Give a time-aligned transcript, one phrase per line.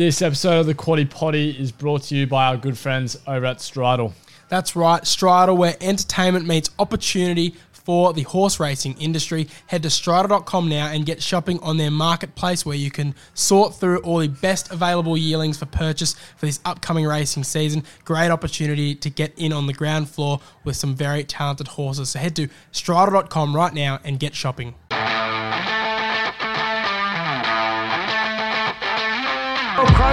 [0.00, 3.44] This episode of the Quaddie Poddy is brought to you by our good friends over
[3.44, 4.14] at Stridyl.
[4.48, 9.46] That's right, Stridyl, where entertainment meets opportunity for the horse racing industry.
[9.66, 13.98] Head to stridyl.com now and get shopping on their marketplace where you can sort through
[13.98, 17.84] all the best available yearlings for purchase for this upcoming racing season.
[18.06, 22.08] Great opportunity to get in on the ground floor with some very talented horses.
[22.08, 24.76] So head to stridyl.com right now and get shopping.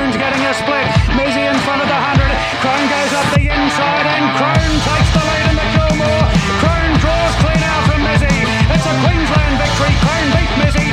[0.08, 0.88] Crone's getting a split.
[1.20, 2.32] Mizzy in front of the 100.
[2.64, 6.24] Crone goes up the inside and Crone takes the lead in the Kilmore.
[6.64, 8.32] Crone draws clean out from Mizzy.
[8.72, 9.92] It's a Queensland victory.
[10.00, 10.88] Crone beat Mizzy.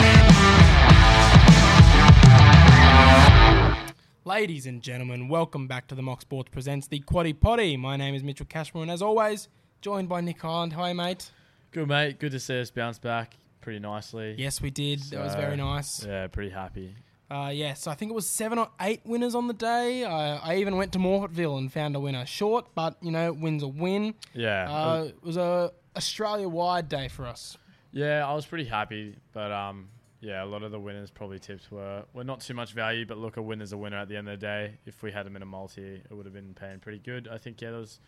[4.24, 7.76] Ladies and gentlemen, welcome back to the Mock Sports Presents the Quaddie Poddy.
[7.76, 9.48] My name is Mitchell Cashmore, and as always,
[9.80, 10.72] joined by Nick Highland.
[10.72, 11.30] Hi, mate.
[11.70, 12.18] Good, mate.
[12.18, 14.34] Good to see us bounce back pretty nicely.
[14.36, 14.98] Yes, we did.
[15.12, 16.04] that was very nice.
[16.04, 16.96] Yeah, pretty happy.
[17.34, 20.04] Uh, yeah, so I think it was seven or eight winners on the day.
[20.04, 22.24] I, I even went to Morphettville and found a winner.
[22.26, 24.14] Short, but you know, win's a win.
[24.34, 24.70] Yeah.
[24.70, 27.58] Uh, it was a Australia-wide day for us.
[27.90, 29.88] Yeah, I was pretty happy, but um,
[30.20, 33.04] yeah, a lot of the winners probably tips were were not too much value.
[33.04, 34.78] But look, a winner's a winner at the end of the day.
[34.86, 37.26] If we had them in a multi, it would have been paying pretty good.
[37.26, 37.98] I think yeah, there was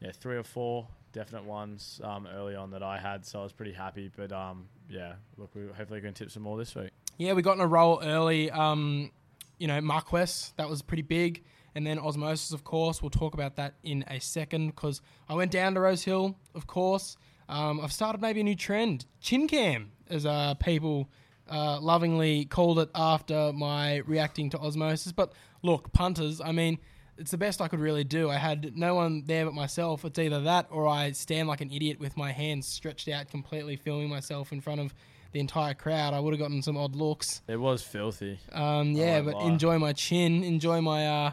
[0.00, 3.52] yeah three or four definite ones um, early on that I had, so I was
[3.52, 4.12] pretty happy.
[4.16, 6.90] But um, yeah, look, we hopefully going to tip some more this week.
[7.20, 8.50] Yeah, we got in a roll early.
[8.50, 9.10] Um,
[9.58, 11.44] you know, Marquess, that was pretty big.
[11.74, 13.02] And then Osmosis, of course.
[13.02, 16.66] We'll talk about that in a second because I went down to Rose Hill, of
[16.66, 17.18] course.
[17.46, 19.04] Um, I've started maybe a new trend.
[19.20, 21.10] Chin cam, as uh, people
[21.50, 25.12] uh, lovingly called it after my reacting to Osmosis.
[25.12, 26.78] But look, punters, I mean,
[27.18, 28.30] it's the best I could really do.
[28.30, 30.06] I had no one there but myself.
[30.06, 33.76] It's either that or I stand like an idiot with my hands stretched out, completely
[33.76, 34.94] filming myself in front of
[35.32, 36.14] the entire crowd.
[36.14, 37.42] I would have gotten some odd looks.
[37.46, 38.38] It was filthy.
[38.52, 39.44] Um, yeah, but lie.
[39.46, 41.32] enjoy my chin, enjoy my uh,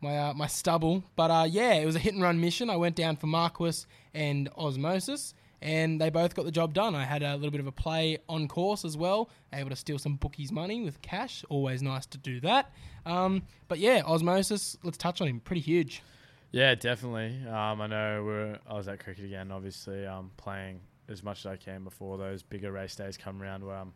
[0.00, 1.04] my uh, my stubble.
[1.16, 2.70] But uh, yeah, it was a hit and run mission.
[2.70, 6.94] I went down for Marquis and Osmosis, and they both got the job done.
[6.94, 9.98] I had a little bit of a play on course as well, able to steal
[9.98, 11.44] some bookies' money with cash.
[11.48, 12.72] Always nice to do that.
[13.06, 14.76] Um, but yeah, Osmosis.
[14.82, 15.40] Let's touch on him.
[15.40, 16.02] Pretty huge.
[16.50, 17.46] Yeah, definitely.
[17.46, 21.46] Um, I know we're, I was at cricket again, obviously, um, playing as much as
[21.46, 23.92] I can before those bigger race days come around where I'm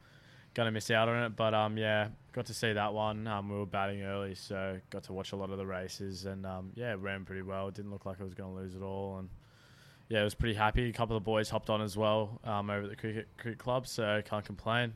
[0.54, 1.36] going to miss out on it.
[1.36, 3.26] But um, yeah, got to see that one.
[3.26, 6.46] Um, we were batting early, so got to watch a lot of the races and
[6.46, 7.68] um, yeah, ran pretty well.
[7.68, 9.18] It didn't look like I was going to lose at all.
[9.18, 9.28] And
[10.08, 10.88] yeah, I was pretty happy.
[10.88, 13.58] A couple of the boys hopped on as well um, over at the cricket, cricket
[13.58, 14.92] club, so can't complain.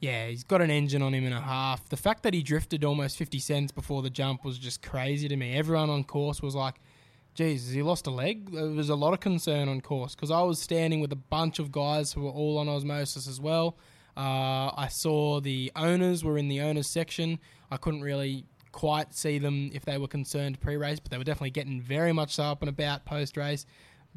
[0.00, 1.88] Yeah, he's got an engine on him and a half.
[1.88, 5.36] The fact that he drifted almost 50 cents before the jump was just crazy to
[5.36, 5.54] me.
[5.54, 6.74] Everyone on course was like,
[7.38, 8.52] has he lost a leg?
[8.52, 11.58] There was a lot of concern on course because I was standing with a bunch
[11.58, 13.76] of guys who were all on osmosis as well.
[14.16, 17.38] Uh, I saw the owners were in the owners section.
[17.70, 21.50] I couldn't really quite see them if they were concerned pre-race, but they were definitely
[21.50, 23.64] getting very much up and about post-race.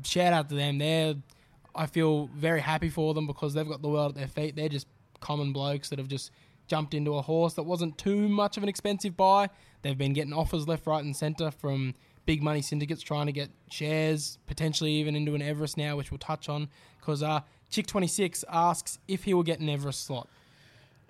[0.03, 0.78] Shout out to them.
[0.78, 1.16] They're,
[1.74, 4.56] I feel very happy for them because they've got the world at their feet.
[4.56, 4.88] They're just
[5.22, 6.32] common blokes that have just
[6.68, 9.50] jumped into a horse that wasn't too much of an expensive buy.
[9.82, 11.94] They've been getting offers left, right, and centre from
[12.25, 16.18] big money syndicates trying to get shares, potentially even into an Everest now, which we'll
[16.18, 16.69] touch on.
[17.00, 17.41] Because uh,
[17.72, 20.28] Chick26 asks if he will get an Everest slot.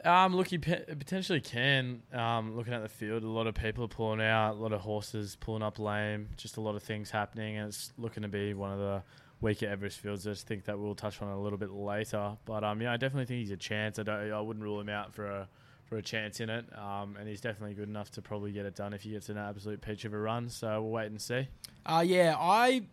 [0.04, 2.04] Um, look, he potentially can.
[2.14, 4.82] Um, looking at the field, a lot of people are pulling out, a lot of
[4.82, 8.54] horses pulling up lame, just a lot of things happening, and it's looking to be
[8.54, 9.02] one of the
[9.42, 10.28] weaker Everest fields.
[10.28, 12.38] I just think that we'll touch on a little bit later.
[12.46, 13.98] But um, yeah, I definitely think he's a chance.
[13.98, 15.48] I don't, I wouldn't rule him out for a
[15.86, 16.66] for a chance in it.
[16.78, 19.38] Um, and he's definitely good enough to probably get it done if he gets an
[19.38, 20.50] absolute peach of a run.
[20.50, 21.48] So we'll wait and see.
[21.86, 22.84] Uh, yeah, I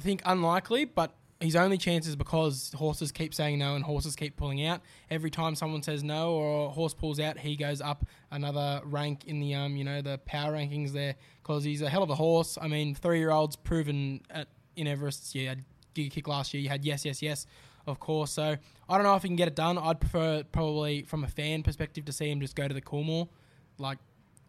[0.00, 4.36] think unlikely, but his only chance is because horses keep saying no and horses keep
[4.36, 4.80] pulling out.
[5.10, 9.24] Every time someone says no or a horse pulls out, he goes up another rank
[9.26, 12.14] in the um you know the power rankings there because he's a hell of a
[12.14, 12.56] horse.
[12.60, 15.34] I mean, three year olds proven at in Everest.
[15.34, 16.62] You had Giga Kick last year.
[16.62, 17.46] You had yes, yes, yes,
[17.86, 18.30] of course.
[18.32, 18.56] So
[18.88, 19.78] I don't know if he can get it done.
[19.78, 23.28] I'd prefer probably from a fan perspective to see him just go to the Coolmore.
[23.78, 23.98] Like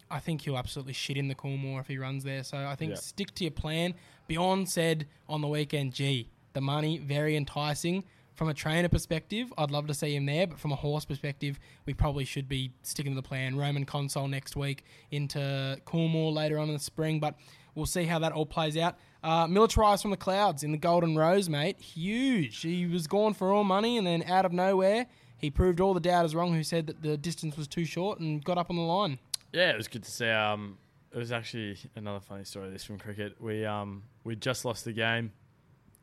[0.09, 2.43] I think he'll absolutely shit in the Coolmore if he runs there.
[2.43, 2.97] So I think Yeah.
[2.97, 3.95] stick to your plan.
[4.27, 8.03] Beyond said on the weekend, gee, the money very enticing.
[8.35, 11.57] From a trainer perspective, I'd love to see him there, but from a horse perspective,
[11.85, 13.55] we probably should be sticking to the plan.
[13.55, 17.35] Roman Consul next week into Coolmore later on in the spring, but
[17.75, 18.97] we'll see how that all plays out.
[19.23, 21.79] Uh, Militarize from the clouds in the Golden Rose, mate.
[21.79, 22.61] Huge.
[22.61, 25.07] He was gone for all money, and then out of nowhere,
[25.37, 28.43] he proved all the doubters wrong who said that the distance was too short and
[28.43, 29.19] got up on the line.
[29.51, 30.29] Yeah, it was good to see.
[30.29, 30.77] Um,
[31.11, 32.69] it was actually another funny story.
[32.69, 33.41] This from cricket.
[33.41, 35.31] We um we just lost the game,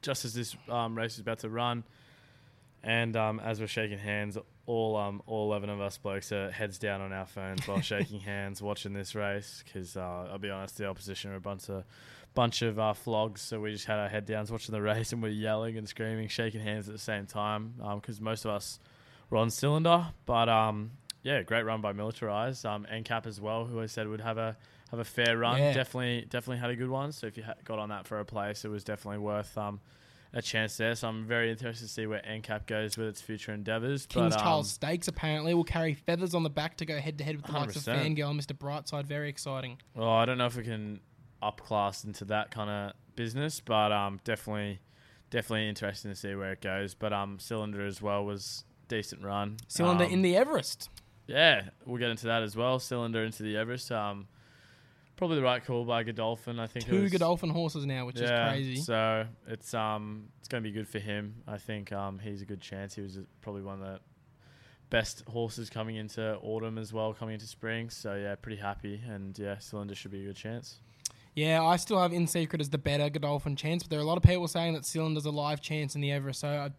[0.00, 1.84] just as this um, race was about to run,
[2.82, 6.78] and um, as we're shaking hands, all um all eleven of us blokes are heads
[6.78, 10.78] down on our phones while shaking hands watching this race because uh, I'll be honest,
[10.78, 11.84] the opposition are a bunch of
[12.34, 15.22] bunch of uh, flogs, so we just had our head downs watching the race and
[15.22, 18.78] we're yelling and screaming, shaking hands at the same time because most of us
[19.30, 20.06] were on cylinder.
[20.24, 20.92] But um,
[21.22, 22.64] yeah, great run by Militarize.
[22.64, 24.56] Um, NCAP as well, who I said would have a
[24.90, 25.58] have a fair run.
[25.58, 25.72] Yeah.
[25.72, 27.12] Definitely, definitely had a good one.
[27.12, 29.80] So if you ha- got on that for a place, it was definitely worth um,
[30.34, 30.94] a chance there.
[30.94, 34.06] So I'm very interested to see where NCAP goes with its future endeavours.
[34.06, 37.18] King's but, um, Charles Stakes apparently will carry feathers on the back to go head
[37.18, 38.56] to head with the likes of Fangirl and Mr.
[38.56, 39.04] Brightside.
[39.04, 39.78] Very exciting.
[39.94, 41.00] Well, I don't know if we can
[41.42, 44.80] upclass into that kind of business, but um, definitely,
[45.30, 46.94] definitely interesting to see where it goes.
[46.94, 49.56] But um, Cylinder as well was decent run.
[49.68, 50.88] Cylinder Um, in the Everest.
[51.26, 52.78] Yeah, we'll get into that as well.
[52.78, 53.92] Cylinder into the Everest.
[53.92, 54.28] Um,
[55.22, 56.58] probably the right call by Godolphin.
[56.58, 58.76] I think Two was, Godolphin horses now, which yeah, is crazy.
[58.76, 61.44] So it's um it's going to be good for him.
[61.46, 62.96] I think um he's a good chance.
[62.96, 64.00] He was probably one of the
[64.90, 67.88] best horses coming into autumn as well, coming into spring.
[67.88, 69.00] So yeah, pretty happy.
[69.08, 70.80] And yeah, Cylinder should be a good chance.
[71.36, 74.06] Yeah, I still have In Secret as the better Godolphin chance, but there are a
[74.06, 76.40] lot of people saying that Cylinder's a live chance in the Everest.
[76.40, 76.70] So, I,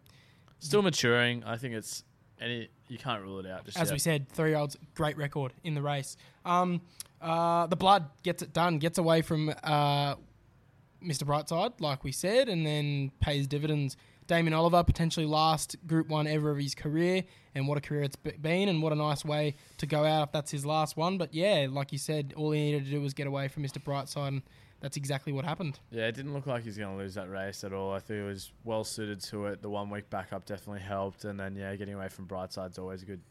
[0.58, 1.44] Still maturing.
[1.44, 2.04] I think it's
[2.40, 3.64] any you can't rule it out.
[3.64, 3.92] Just as yet.
[3.94, 6.16] we said, three year olds, great record in the race.
[6.44, 6.82] Um,
[7.20, 10.14] uh, the blood gets it done, gets away from uh,
[11.02, 11.24] Mr.
[11.24, 13.96] Brightside, like we said, and then pays dividends.
[14.26, 18.16] Damien Oliver, potentially last Group 1 ever of his career, and what a career it's
[18.16, 21.18] been, and what a nice way to go out if that's his last one.
[21.18, 23.82] But yeah, like you said, all he needed to do was get away from Mr.
[23.82, 24.42] Brightside, and
[24.84, 25.78] that's exactly what happened.
[25.90, 27.92] Yeah, it didn't look like he was going to lose that race at all.
[27.94, 29.62] I think it was well suited to it.
[29.62, 33.06] The one week backup definitely helped, and then yeah, getting away from Brightside's always a
[33.06, 33.22] good,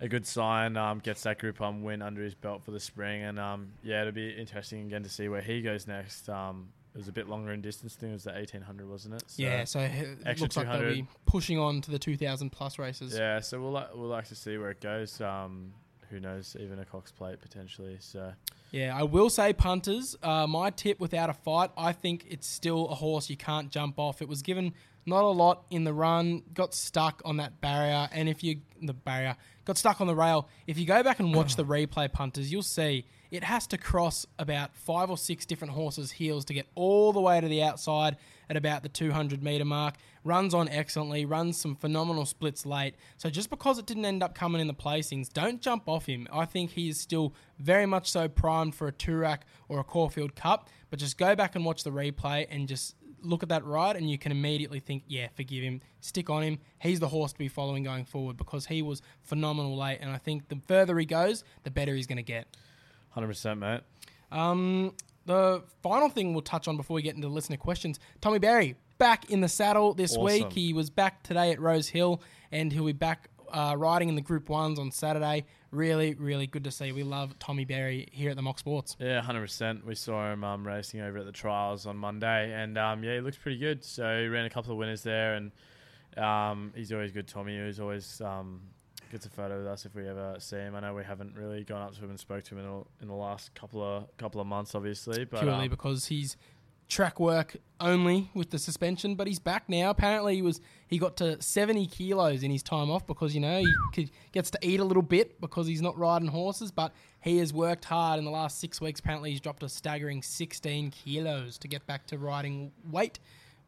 [0.00, 0.78] a good sign.
[0.78, 4.00] Um, gets that Group One win under his belt for the spring, and um, yeah,
[4.00, 6.28] it'll be interesting again to see where he goes next.
[6.30, 7.96] Um, it was a bit longer in distance.
[7.98, 9.24] I think it was the eighteen hundred, wasn't it?
[9.26, 13.14] So, yeah, so it looks like they'll be pushing on to the 2,000 plus races.
[13.14, 15.20] Yeah, so we'll li- we'll like to see where it goes.
[15.20, 15.74] Um,
[16.08, 16.56] who knows?
[16.58, 17.96] Even a Cox Plate potentially.
[18.00, 18.32] So
[18.74, 20.16] Yeah, I will say punters.
[20.20, 24.00] Uh, my tip without a fight, I think it's still a horse you can't jump
[24.00, 24.20] off.
[24.20, 24.74] It was given
[25.06, 28.92] not a lot in the run, got stuck on that barrier, and if you the
[28.92, 32.50] barrier got stuck on the rail, if you go back and watch the replay punters,
[32.50, 36.66] you'll see it has to cross about five or six different horses' heels to get
[36.74, 38.16] all the way to the outside
[38.48, 39.96] at about the 200 meter mark.
[40.22, 42.94] Runs on excellently, runs some phenomenal splits late.
[43.16, 46.28] So just because it didn't end up coming in the placings, don't jump off him.
[46.32, 50.36] I think he is still very much so primed for a Turak or a Caulfield
[50.36, 50.70] Cup.
[50.90, 54.08] But just go back and watch the replay and just look at that ride, and
[54.08, 56.58] you can immediately think, yeah, forgive him, stick on him.
[56.78, 59.98] He's the horse to be following going forward because he was phenomenal late.
[60.00, 62.46] And I think the further he goes, the better he's going to get.
[63.14, 63.80] Hundred percent, mate.
[64.30, 64.92] Um,
[65.26, 69.30] the final thing we'll touch on before we get into listener questions Tommy Berry back
[69.30, 70.24] in the saddle this Awesome.
[70.24, 70.52] week.
[70.52, 72.20] He was back today at Rose Hill
[72.50, 75.44] and he'll be back uh, riding in the Group 1s on Saturday.
[75.70, 76.90] Really, really good to see.
[76.92, 78.96] We love Tommy Berry here at the Mock Sports.
[78.98, 79.84] Yeah, hundred percent.
[79.86, 83.20] We saw him um, racing over at the trials on Monday, and um, yeah, he
[83.20, 83.84] looks pretty good.
[83.84, 85.50] So he ran a couple of winners there, and
[86.16, 87.26] um, he's always good.
[87.26, 88.60] Tommy, he's always um,
[89.10, 90.74] gets a photo with us if we ever see him.
[90.74, 92.78] I know we haven't really gone up to him and spoke to him in, a,
[93.02, 96.36] in the last couple of couple of months, obviously, but purely um, because he's
[96.88, 99.90] track work only with the suspension, but he's back now.
[99.90, 103.62] Apparently, he was he got to seventy kilos in his time off because you know
[103.92, 106.70] he gets to eat a little bit because he's not riding horses.
[106.70, 109.00] But he has worked hard in the last six weeks.
[109.00, 113.18] Apparently, he's dropped a staggering sixteen kilos to get back to riding weight.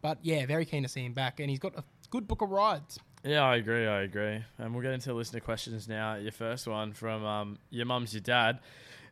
[0.02, 2.50] But yeah, very keen to see him back, and he's got a good book of
[2.50, 2.98] rides.
[3.26, 3.86] Yeah, I agree.
[3.86, 4.44] I agree.
[4.58, 6.14] And we'll get into listener questions now.
[6.14, 8.60] Your first one from um, your mum's your dad.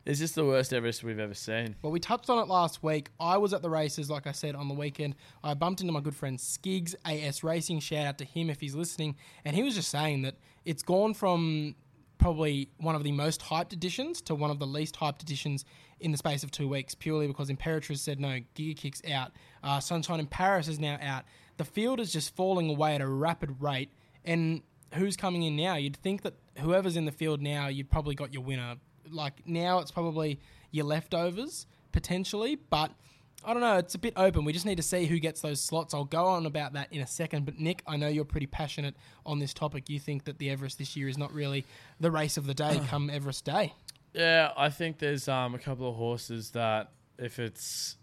[0.05, 1.75] Is this the worst Everest we've ever seen?
[1.81, 3.09] Well, we touched on it last week.
[3.19, 5.15] I was at the races, like I said, on the weekend.
[5.43, 7.79] I bumped into my good friend Skiggs, AS Racing.
[7.79, 9.15] Shout out to him if he's listening.
[9.43, 11.75] And he was just saying that it's gone from
[12.19, 15.65] probably one of the most hyped editions to one of the least hyped editions
[15.99, 19.31] in the space of two weeks, purely because Imperatriz said no, Giga Kick's out.
[19.63, 21.23] Uh, Sunshine in Paris is now out.
[21.57, 23.89] The field is just falling away at a rapid rate.
[24.25, 24.61] And
[24.93, 25.75] who's coming in now?
[25.75, 28.75] You'd think that whoever's in the field now, you've probably got your winner.
[29.09, 30.39] Like now, it's probably
[30.71, 32.91] your leftovers potentially, but
[33.45, 33.77] I don't know.
[33.77, 34.43] It's a bit open.
[34.43, 35.93] We just need to see who gets those slots.
[35.93, 37.45] I'll go on about that in a second.
[37.45, 39.89] But Nick, I know you're pretty passionate on this topic.
[39.89, 41.65] You think that the Everest this year is not really
[41.99, 43.73] the race of the day come Everest Day.
[44.13, 47.97] Yeah, I think there's um, a couple of horses that if it's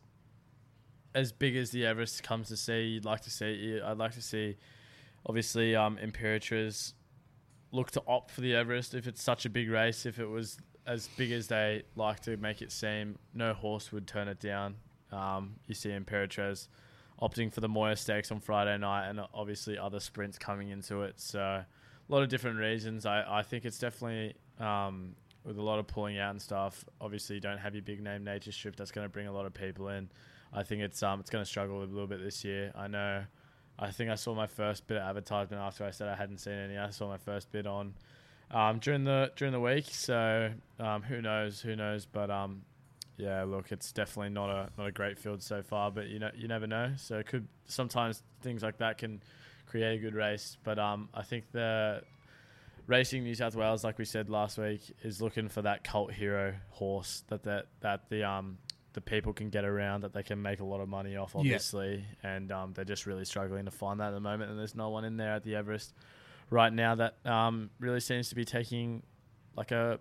[1.15, 3.81] as big as the Everest comes to see, you'd like to see.
[3.85, 4.57] I'd like to see,
[5.27, 5.99] obviously, um,
[7.73, 10.07] look to opt for the Everest if it's such a big race.
[10.07, 14.07] If it was as big as they like to make it seem, no horse would
[14.07, 14.77] turn it down.
[15.11, 16.69] Um, you see Imperatriz
[17.21, 21.21] opting for the Moir Stakes on Friday night, and obviously other sprints coming into it.
[21.21, 21.67] So a
[22.09, 23.07] lot of different reasons.
[23.07, 25.15] I, I think it's definitely um,
[25.45, 26.85] with a lot of pulling out and stuff.
[27.01, 28.77] Obviously, you don't have your big name nature strip.
[28.77, 30.11] That's going to bring a lot of people in.
[30.53, 32.73] I think it's um it's going to struggle a little bit this year.
[32.75, 33.25] I know.
[33.79, 36.55] I think I saw my first bit of advertisement after I said I hadn't seen
[36.55, 36.79] any.
[36.79, 37.95] I saw my first bit on
[38.51, 39.87] um, during the during the week.
[39.91, 41.61] So um, who knows?
[41.61, 42.07] Who knows?
[42.07, 42.63] But um,
[43.17, 45.91] yeah, look, it's definitely not a not a great field so far.
[45.91, 46.93] But you know, you never know.
[46.97, 49.23] So it could sometimes things like that can
[49.67, 50.57] create a good race.
[50.63, 52.03] But um, I think the
[52.87, 56.55] Racing New South Wales, like we said last week, is looking for that cult hero
[56.71, 58.59] horse that that that the um
[58.93, 62.05] the people can get around that they can make a lot of money off, obviously,
[62.23, 64.51] and um, they're just really struggling to find that at the moment.
[64.51, 65.95] And there's no one in there at the Everest
[66.51, 69.03] right now that um, really seems to be taking
[69.57, 69.99] like a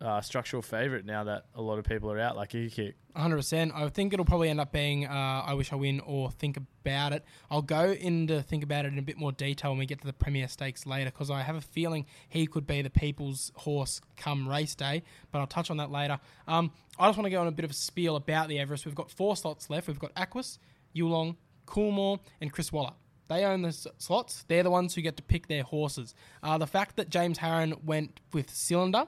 [0.00, 2.96] uh, structural favourite now that a lot of people are out, like Kick.
[3.16, 3.74] 100%.
[3.74, 7.14] I think it'll probably end up being uh, I Wish I Win or Think About
[7.14, 7.24] It.
[7.50, 10.06] I'll go into Think About It in a bit more detail when we get to
[10.06, 14.02] the Premier Stakes later because I have a feeling he could be the people's horse
[14.16, 16.18] come race day, but I'll touch on that later.
[16.46, 18.84] Um, I just want to go on a bit of a spiel about the Everest.
[18.84, 19.88] We've got four slots left.
[19.88, 20.58] We've got Aquis,
[20.94, 21.36] Yulong,
[21.66, 22.92] Coolmore, and Chris Waller.
[23.28, 24.44] They own the slots.
[24.46, 26.14] They're the ones who get to pick their horses.
[26.42, 29.06] Uh, the fact that James Harron went with Cylinder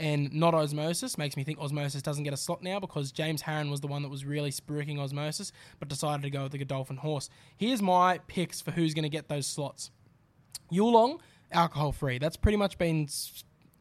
[0.00, 3.70] and not Osmosis makes me think Osmosis doesn't get a slot now because James Harron
[3.70, 6.96] was the one that was really spruiking Osmosis, but decided to go with the Godolphin
[6.96, 7.28] horse.
[7.56, 9.90] Here's my picks for who's going to get those slots.
[10.72, 11.20] Yulong,
[11.52, 12.18] alcohol free.
[12.18, 13.08] That's pretty much been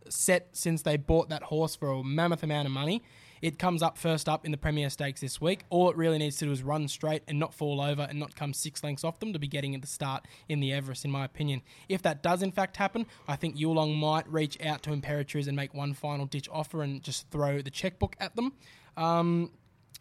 [0.10, 3.02] set since they bought that horse for a mammoth amount of money.
[3.42, 5.64] It comes up first up in the Premier Stakes this week.
[5.70, 8.36] All it really needs to do is run straight and not fall over and not
[8.36, 11.12] come six lengths off them to be getting at the start in the Everest, in
[11.12, 11.62] my opinion.
[11.88, 15.56] If that does in fact happen, I think Yulong might reach out to Imperatriz and
[15.56, 18.54] make one final ditch offer and just throw the checkbook at them.
[18.98, 19.52] Um,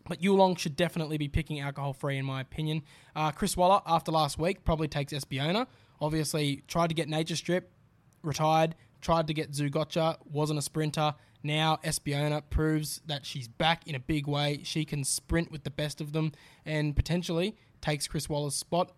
[0.09, 2.83] but Yulong should definitely be picking alcohol free, in my opinion.
[3.15, 5.67] Uh, Chris Waller, after last week, probably takes Espiona.
[6.01, 7.71] Obviously, tried to get Nature Strip,
[8.23, 11.15] retired, tried to get Zougotcha, wasn't a sprinter.
[11.43, 14.61] Now, Espiona proves that she's back in a big way.
[14.65, 16.33] She can sprint with the best of them
[16.67, 18.93] and potentially takes Chris Waller's spot.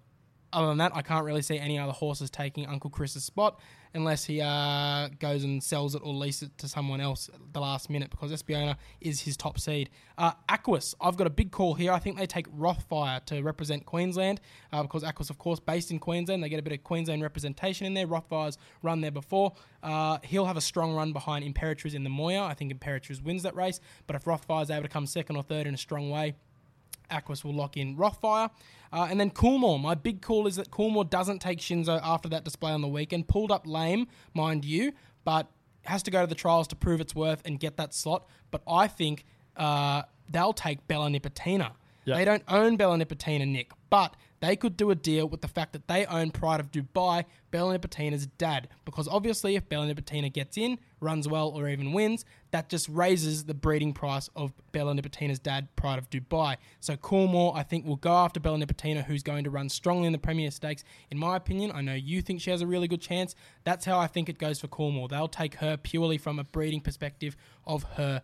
[0.53, 3.61] Other than that, I can't really see any other horses taking Uncle Chris's spot
[3.95, 7.61] unless he uh, goes and sells it or leases it to someone else at the
[7.61, 9.91] last minute because Espiona is his top seed.
[10.17, 11.93] Uh, Aquis, I've got a big call here.
[11.93, 14.41] I think they take Rothfire to represent Queensland
[14.73, 16.43] uh, because Aquis, of course, based in Queensland.
[16.43, 18.07] They get a bit of Queensland representation in there.
[18.07, 19.53] Rothfire's run there before.
[19.83, 22.43] Uh, he'll have a strong run behind Imperatriz in the Moir.
[22.43, 25.67] I think Imperatriz wins that race, but if Rothfire's able to come second or third
[25.67, 26.35] in a strong way,
[27.11, 28.51] Aquis will lock in Rothfire.
[28.93, 29.81] Uh, and then Coolmore.
[29.81, 33.29] My big call is that Coolmore doesn't take Shinzo after that display on the weekend.
[33.29, 34.93] Pulled up lame, mind you,
[35.25, 35.49] but
[35.83, 38.27] has to go to the trials to prove its worth and get that slot.
[38.51, 39.25] But I think
[39.57, 41.73] uh, they'll take Bella Nipotina.
[42.05, 42.17] Yeah.
[42.17, 45.75] They don't own Bella Nipotina, Nick, but they could do a deal with the fact
[45.75, 48.69] that they own Pride of Dubai, Bella Nipotina's dad.
[48.87, 53.45] Because obviously, if Bella Nipotina gets in, runs well, or even wins, that just raises
[53.45, 56.57] the breeding price of Bella Nipotina's dad, Pride of Dubai.
[56.81, 60.13] So Coolmore, I think, will go after Bella Nipotina, who's going to run strongly in
[60.13, 60.85] the Premier Stakes.
[61.11, 63.35] In my opinion, I know you think she has a really good chance.
[63.65, 65.11] That's how I think it goes for Coolmore.
[65.11, 68.23] They'll take her purely from a breeding perspective of her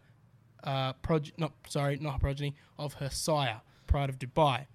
[0.64, 4.66] uh, prog- not sorry, not her progeny of her sire, Pride of Dubai.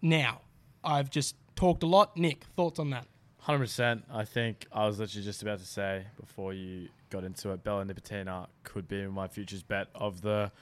[0.00, 0.42] Now,
[0.84, 2.16] I've just talked a lot.
[2.16, 3.06] Nick, thoughts on that?
[3.40, 4.04] Hundred percent.
[4.12, 7.84] I think I was literally just about to say before you got into it, Bella
[7.84, 10.52] Nipotina could be my futures bet of the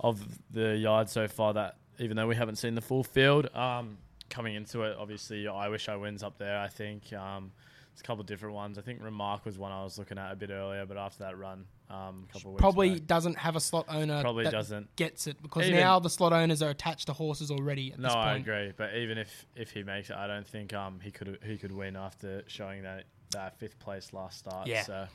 [0.00, 0.20] of
[0.50, 1.54] the yard so far.
[1.54, 5.68] That even though we haven't seen the full field, um, coming into it, obviously I
[5.68, 6.58] wish I wins up there.
[6.58, 7.52] I think um,
[7.92, 8.78] there's a couple different ones.
[8.78, 11.38] I think Remark was one I was looking at a bit earlier, but after that
[11.38, 14.20] run, um, a couple of weeks Probably doesn't have a slot owner.
[14.20, 14.94] Probably that doesn't.
[14.96, 17.92] Gets it because Even- now the slot owners are attached to horses already.
[17.92, 18.26] At No, this point.
[18.28, 18.72] I agree.
[18.76, 21.72] But even if if he makes it, I don't think um he could he could
[21.72, 24.66] win after showing that that fifth place last start.
[24.66, 24.82] Yeah.
[24.82, 25.06] So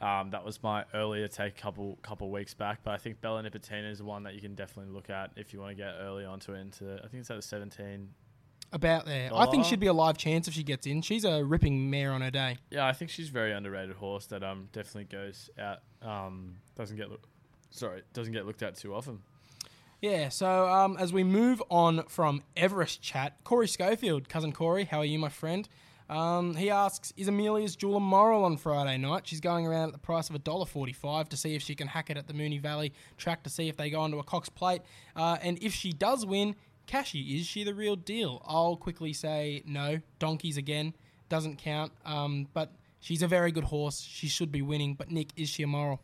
[0.00, 2.80] um, that was my earlier take couple couple weeks back.
[2.82, 5.60] But I think Bella Nipotina is one that you can definitely look at if you
[5.60, 6.60] want to get early onto it.
[6.60, 8.10] Into I think it's at the seventeen.
[8.72, 11.00] About there, I think she'd be a live chance if she gets in.
[11.00, 12.58] She's a ripping mare on her day.
[12.70, 15.78] Yeah, I think she's a very underrated horse that um definitely goes out.
[16.02, 17.26] Um, doesn't get look,
[17.70, 19.20] sorry doesn't get looked at too often.
[20.02, 24.98] Yeah, so um, as we move on from Everest chat, Corey Schofield, cousin Corey, how
[24.98, 25.66] are you, my friend?
[26.08, 29.26] Um, he asks, is Amelia's Jewel moral on Friday night?
[29.26, 32.16] She's going around at the price of $1.45 to see if she can hack it
[32.16, 34.82] at the Moonee Valley track to see if they go onto a Cox plate.
[35.16, 36.54] Uh, and if she does win,
[36.86, 38.42] Cashy, is she the real deal?
[38.46, 40.00] I'll quickly say no.
[40.18, 40.94] Donkeys again,
[41.28, 41.92] doesn't count.
[42.04, 44.00] Um, but she's a very good horse.
[44.00, 44.94] She should be winning.
[44.94, 46.00] But Nick, is she a moral?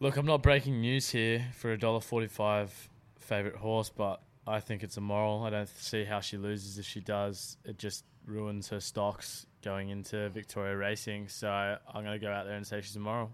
[0.00, 2.88] Look, I'm not breaking news here for a dollar forty-five
[3.20, 5.44] favorite horse, but I think it's a moral.
[5.44, 7.56] I don't see how she loses if she does.
[7.64, 11.28] It just ruins her stocks going into Victoria Racing.
[11.28, 13.30] So I'm going to go out there and say she's immoral.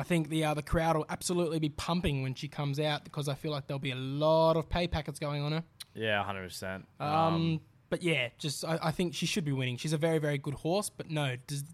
[0.00, 3.28] I think the uh, the crowd will absolutely be pumping when she comes out because
[3.28, 5.62] I feel like there'll be a lot of pay packets going on her.
[5.94, 6.84] Yeah, 100%.
[7.00, 9.76] Um, but yeah, just I, I think she should be winning.
[9.76, 11.64] She's a very very good horse, but no, does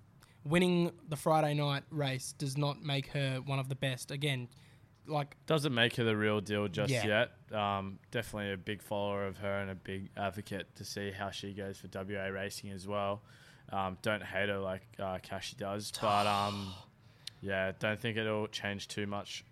[0.45, 4.11] winning the Friday night race does not make her one of the best.
[4.11, 4.49] Again,
[5.06, 7.28] like doesn't make her the real deal just Yeah.
[7.52, 7.56] yet.
[7.56, 11.52] Um, definitely a big follower of her and a big advocate to see how she
[11.52, 13.23] goes for WA racing as well.
[13.71, 16.73] Um, don't hate her like uh, Cashy does, but um,
[17.40, 19.45] yeah, don't think it'll change too much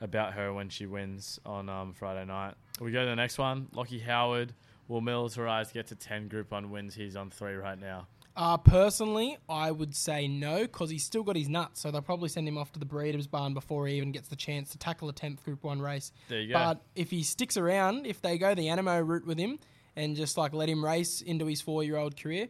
[0.00, 2.54] about her when she wins on um, Friday night.
[2.80, 3.68] We go to the next one.
[3.72, 4.52] Lockie Howard
[4.88, 6.94] will militarize get to ten Group One wins.
[6.94, 8.06] He's on three right now.
[8.36, 12.28] Uh, personally, I would say no because he's still got his nuts, so they'll probably
[12.28, 15.08] send him off to the breeders' barn before he even gets the chance to tackle
[15.08, 16.12] a tenth Group One race.
[16.28, 16.54] There you go.
[16.54, 19.58] But if he sticks around, if they go the Anamoe route with him
[19.96, 22.48] and just like let him race into his four-year-old career,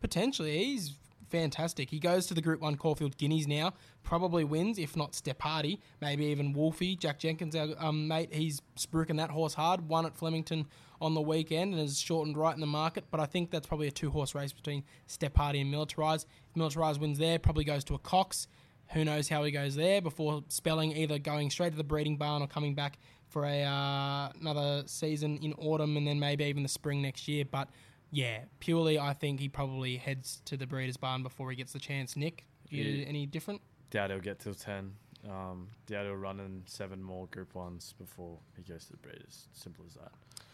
[0.00, 0.94] potentially he's
[1.28, 1.90] fantastic.
[1.90, 5.80] He goes to the Group One Caulfield Guineas now, probably wins if not Step Hardy,
[6.00, 8.32] maybe even Wolfie, Jack Jenkins, our um, mate.
[8.32, 9.88] He's spruiking that horse hard.
[9.88, 10.66] Won at Flemington
[11.00, 13.04] on the weekend and has shortened right in the market.
[13.10, 16.24] But I think that's probably a two-horse race between Step Hardy and Militarize.
[16.48, 18.48] If Militarize wins there, probably goes to a Cox.
[18.92, 22.42] Who knows how he goes there before spelling either going straight to the breeding barn
[22.42, 26.68] or coming back for a uh, another season in autumn and then maybe even the
[26.68, 27.44] spring next year.
[27.44, 27.68] But
[28.10, 31.78] yeah, purely I think he probably heads to the breeders' barn before he gets the
[31.78, 32.16] chance.
[32.16, 33.06] Nick, you Yeah.
[33.06, 33.60] any different?
[33.90, 34.94] Doubt he'll get till ten.
[35.28, 39.48] Um, doubt he'll run in seven more Group Ones before he goes to the breeders.
[39.52, 40.12] Simple as that.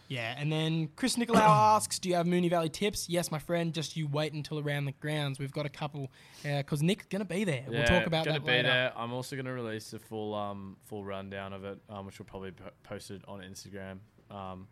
[0.08, 1.36] Yeah, and then Chris Nicolau
[1.76, 3.72] asks, "Do you have Moonee Valley tips?" Yes, my friend.
[3.72, 5.38] Just you wait until around the grounds.
[5.38, 6.10] We've got a couple
[6.42, 7.64] because Nick's gonna be there.
[7.68, 8.68] we'll talk about gonna that be later.
[8.68, 8.92] there.
[8.96, 12.50] I'm also gonna release a full um full rundown of it, um, which will probably
[12.50, 13.98] be posted on Instagram.
[14.30, 14.68] Um,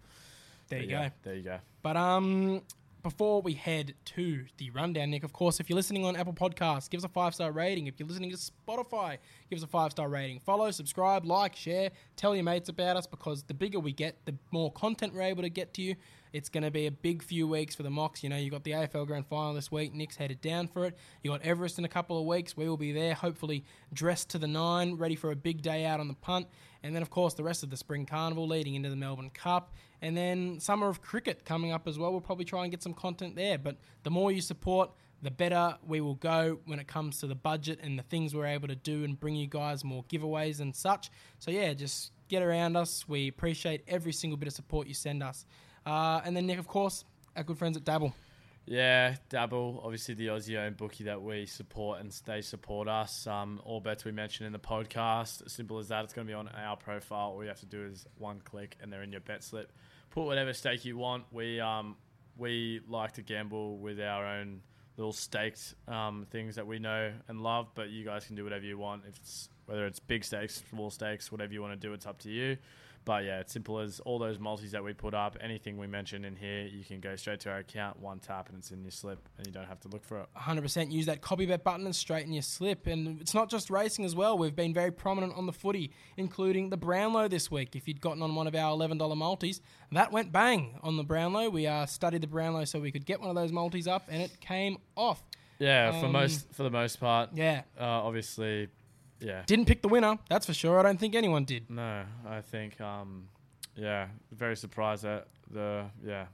[0.70, 1.14] There but you yeah, go.
[1.22, 1.58] There you go.
[1.82, 2.62] But um,
[3.02, 6.88] before we head to the rundown, Nick, of course, if you're listening on Apple Podcasts,
[6.88, 7.86] give us a five star rating.
[7.86, 9.18] If you're listening to Spotify,
[9.50, 10.40] give us a five star rating.
[10.40, 14.34] Follow, subscribe, like, share, tell your mates about us because the bigger we get, the
[14.50, 15.96] more content we're able to get to you.
[16.32, 18.22] It's going to be a big few weeks for the Mox.
[18.22, 19.94] You know, you've got the AFL Grand Final this week.
[19.94, 20.96] Nick's headed down for it.
[21.22, 22.56] You got Everest in a couple of weeks.
[22.56, 26.00] We will be there, hopefully dressed to the nine, ready for a big day out
[26.00, 26.46] on the punt.
[26.82, 29.74] And then, of course, the rest of the Spring Carnival leading into the Melbourne Cup.
[30.00, 32.10] And then Summer of Cricket coming up as well.
[32.10, 33.58] We'll probably try and get some content there.
[33.58, 34.90] But the more you support,
[35.22, 38.46] the better we will go when it comes to the budget and the things we're
[38.46, 41.10] able to do and bring you guys more giveaways and such.
[41.38, 43.06] So, yeah, just get around us.
[43.06, 45.44] We appreciate every single bit of support you send us.
[45.86, 47.04] Uh, and then, Nick, of course,
[47.36, 48.14] our good friends at Dabble.
[48.66, 53.26] Yeah, Dabble, obviously the Aussie owned bookie that we support and they support us.
[53.26, 56.04] Um, all bets we mention in the podcast, simple as that.
[56.04, 57.30] It's going to be on our profile.
[57.30, 59.72] All you have to do is one click and they're in your bet slip.
[60.10, 61.24] Put whatever stake you want.
[61.32, 61.96] We um,
[62.36, 64.62] we like to gamble with our own
[64.96, 68.64] little staked um, things that we know and love, but you guys can do whatever
[68.64, 69.02] you want.
[69.08, 72.18] If it's whether it's big stakes, small stakes, whatever you want to do, it's up
[72.20, 72.56] to you.
[73.06, 76.24] But yeah, it's simple as all those multis that we put up, anything we mention
[76.24, 78.90] in here, you can go straight to our account, one tap, and it's in your
[78.90, 80.28] slip, and you don't have to look for it.
[80.36, 82.86] 100% use that copy bet button and straighten your slip.
[82.86, 84.36] And it's not just racing as well.
[84.36, 87.74] We've been very prominent on the footy, including the Brownlow this week.
[87.74, 89.60] If you'd gotten on one of our $11 multis,
[89.92, 91.48] that went bang on the Brownlow.
[91.48, 94.22] We uh, studied the Brownlow so we could get one of those multis up, and
[94.22, 95.22] it came off.
[95.58, 97.62] Yeah, for Um, most for the most part, Yeah.
[97.78, 98.68] uh, obviously,
[99.20, 99.42] yeah.
[99.46, 100.78] Didn't pick the winner, that's for sure.
[100.78, 101.70] I don't think anyone did.
[101.70, 103.28] No, I think, um,
[103.76, 106.26] yeah, very surprised at the yeah.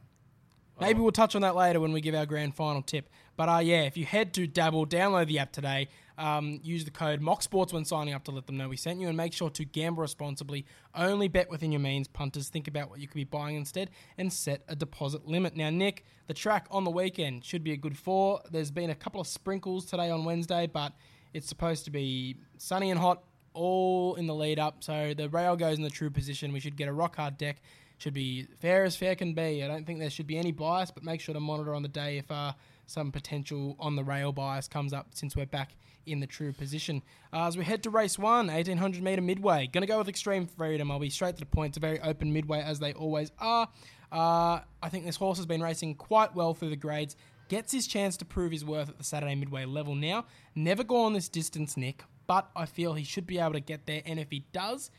[0.81, 3.09] Maybe Oh, we'll touch on that later when we give our grand final tip.
[3.37, 6.91] But uh, yeah, if you head to Dabble, download the app today, um, use the
[6.91, 9.51] code MOXSports when signing up to let them know we sent you, and make sure
[9.51, 10.67] to gamble responsibly.
[10.95, 12.09] Only bet within your means.
[12.09, 15.57] Punters, think about what you could be buying instead, and set a deposit limit.
[15.57, 18.41] Now, Nick, the track on the weekend should be a good four.
[18.51, 20.93] There's been a couple of sprinkles today on Wednesday, but
[21.37, 23.23] it's supposed to be sunny and hot
[23.53, 24.83] all in the lead up.
[24.83, 26.51] So the rail goes in the true position.
[26.51, 27.61] We should get a rock hard deck.
[27.99, 29.63] Should be fair as fair can be.
[29.63, 31.89] I don't think there should be any bias, but make sure to monitor on the
[31.89, 32.53] day if uh,
[32.87, 37.03] some potential on the rail bias comes up since we're back in the true position.
[37.33, 39.67] Uh, as we head to race one, 1800 metre midway.
[39.67, 40.91] Going to go with extreme freedom.
[40.91, 41.71] I'll be straight to the point.
[41.71, 43.69] It's a very open midway as they always are.
[44.11, 47.17] Uh, I think this horse has been racing quite well through the grades.
[47.49, 50.25] Gets his chance to prove his worth at the Saturday midway level now.
[50.55, 54.03] Never gone this distance, Nick, but I feel he should be able to get there.
[54.05, 54.91] And if he does,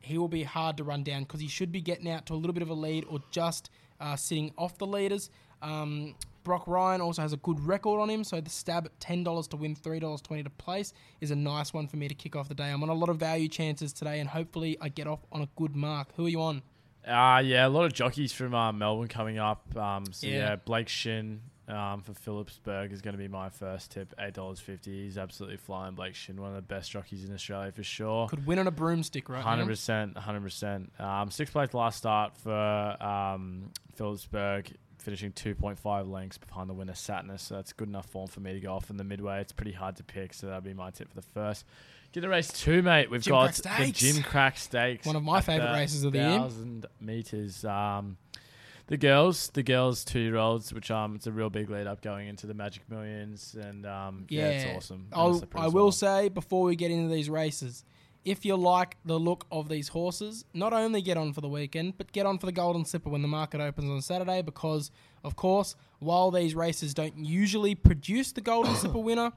[0.00, 2.36] he will be hard to run down because he should be getting out to a
[2.36, 5.30] little bit of a lead or just uh, sitting off the leaders.
[5.62, 9.24] Um, Brock Ryan also has a good record on him, so the stab at ten
[9.24, 12.14] dollars to win, three dollars twenty to place is a nice one for me to
[12.14, 12.70] kick off the day.
[12.70, 15.48] I'm on a lot of value chances today, and hopefully I get off on a
[15.56, 16.08] good mark.
[16.16, 16.62] Who are you on?
[17.04, 19.76] Uh, yeah, a lot of jockeys from uh, Melbourne coming up.
[19.76, 20.34] Um, so Yeah.
[20.34, 20.56] yeah.
[20.56, 24.14] Blake Shin um, for Phillipsburg is going to be my first tip.
[24.18, 25.04] Eight dollars fifty.
[25.04, 25.94] He's absolutely flying.
[25.94, 28.28] Blake Shin, one of the best jockeys in Australia for sure.
[28.28, 30.92] Could win on a broomstick right Hundred percent, hundred percent.
[30.98, 36.74] Um, sixth place last start for um, Phillipsburg, finishing two point five lengths behind the
[36.74, 37.40] winner Satnus.
[37.40, 39.40] So that's good enough form for me to go off in the midway.
[39.40, 41.64] It's pretty hard to pick, so that'll be my tip for the first.
[42.12, 43.10] Get the race two, mate.
[43.10, 46.38] We've Jim got the Gimcrack Stakes, One of my favourite races of the year.
[46.38, 47.64] Thousand meters.
[47.64, 48.16] Um,
[48.88, 52.02] the girls, the girls two year olds, which um, it's a real big lead up
[52.02, 55.08] going into the Magic Millions, and um, yeah, it's awesome.
[55.12, 57.84] I'll, it's a pretty I will say before we get into these races,
[58.24, 61.96] if you like the look of these horses, not only get on for the weekend,
[61.98, 64.42] but get on for the Golden Slipper when the market opens on Saturday.
[64.42, 64.90] Because,
[65.24, 69.32] of course, while these races don't usually produce the Golden Slipper winner,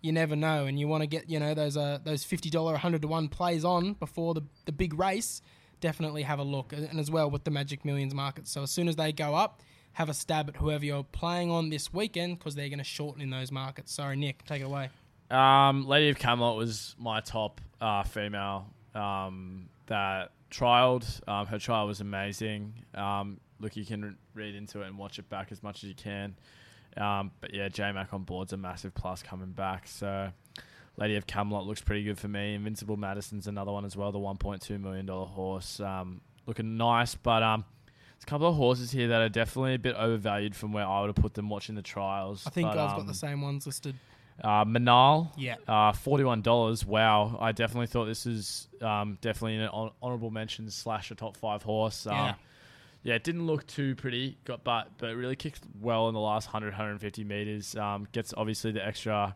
[0.00, 2.76] you never know, and you want to get you know those uh, those fifty dollar,
[2.76, 5.40] hundred to one plays on before the the big race.
[5.84, 8.50] Definitely have a look, and as well with the Magic Millions markets.
[8.50, 9.60] So as soon as they go up,
[9.92, 13.20] have a stab at whoever you're playing on this weekend because they're going to shorten
[13.20, 13.92] in those markets.
[13.92, 14.88] Sorry, Nick, take it away.
[15.30, 21.06] Um, Lady of Camelot was my top uh, female um, that trialed.
[21.28, 22.72] Um, her trial was amazing.
[22.94, 25.94] Um, look, you can read into it and watch it back as much as you
[25.94, 26.34] can.
[26.96, 29.86] Um, but yeah, J Mac on board's a massive plus coming back.
[29.86, 30.30] So
[30.96, 32.54] Lady of Camelot looks pretty good for me.
[32.54, 35.80] Invincible Madison's another one as well, the $1.2 million horse.
[35.80, 39.78] Um, looking nice, but um, there's a couple of horses here that are definitely a
[39.78, 42.44] bit overvalued from where I would have put them watching the trials.
[42.46, 43.96] I think but, I've um, got the same ones listed.
[44.42, 45.56] uh, Manal, Yeah.
[45.66, 46.84] uh, forty-one dollars.
[46.86, 51.36] Wow, I definitely thought this is um, definitely an hon- honorable mention slash a top
[51.36, 52.06] five horse.
[52.06, 52.34] Um, Yeah.
[53.02, 56.20] yeah, it didn't look too pretty, got but but it really kicked well in the
[56.20, 57.74] last 100, 150 meters.
[57.76, 59.34] Um, gets obviously the extra,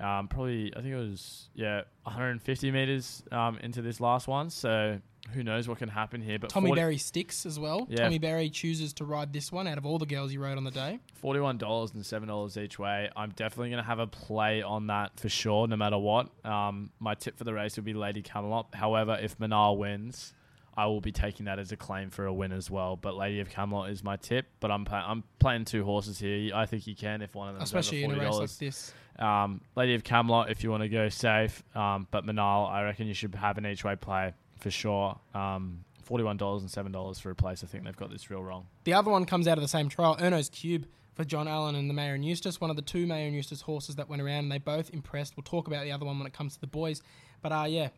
[0.00, 4.50] um, probably I think it was yeah 150 meters um, into this last one.
[4.50, 5.00] So
[5.32, 6.38] who knows what can happen here?
[6.38, 7.86] But Tommy 40 Berry sticks as well.
[7.90, 8.04] Yeah.
[8.04, 10.64] Tommy Berry chooses to ride this one out of all the girls he rode on
[10.64, 11.00] the day.
[11.14, 13.10] Forty-one dollars and seven dollars each way.
[13.16, 16.28] I'm definitely going to have a play on that for sure, no matter what.
[16.46, 18.68] Um, my tip for the race would be Lady Camelot.
[18.74, 20.32] However, if Manal wins,
[20.76, 22.96] I will be taking that as a claim for a win as well.
[22.96, 24.46] But Lady of Camelot is my tip.
[24.60, 26.54] But I'm I'm playing two horses here.
[26.54, 28.94] I think you can if one of them Especially in over a race like this.
[29.18, 31.62] Um, Lady of Camelot, if you want to go safe.
[31.74, 35.18] Um, but Manal, I reckon you should have an each way play for sure.
[35.34, 37.62] Um, Forty-one dollars and seven dollars for a place.
[37.62, 38.66] I think they've got this real wrong.
[38.84, 41.90] The other one comes out of the same trial, Erno's Cube for John Allen and
[41.90, 44.44] the Maher and Eustace, one of the two Maher and Eustace horses that went around,
[44.44, 45.36] and they both impressed.
[45.36, 47.02] We'll talk about the other one when it comes to the boys.
[47.42, 47.88] But uh, yeah,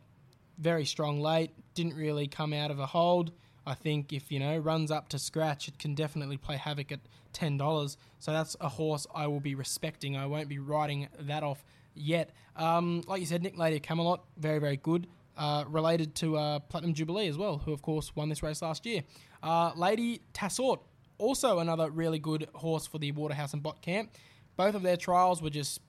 [0.57, 1.51] very strong late.
[1.73, 3.31] Didn't really come out of a hold.
[3.65, 6.99] I think if you know runs up to scratch, it can definitely play havoc at
[7.33, 7.97] ten dollars.
[8.19, 10.17] So that's a horse I will be respecting.
[10.17, 12.31] I won't be riding that off yet.
[12.55, 15.07] Um, like you said, Nick Lady Camelot, very very good.
[15.37, 18.85] Uh, related to uh, Platinum Jubilee as well, who of course won this race last
[18.85, 19.01] year.
[19.41, 20.79] Uh, Lady Tassort,
[21.17, 24.11] also another really good horse for the Waterhouse and Bott Camp.
[24.57, 25.79] Both of their trials were just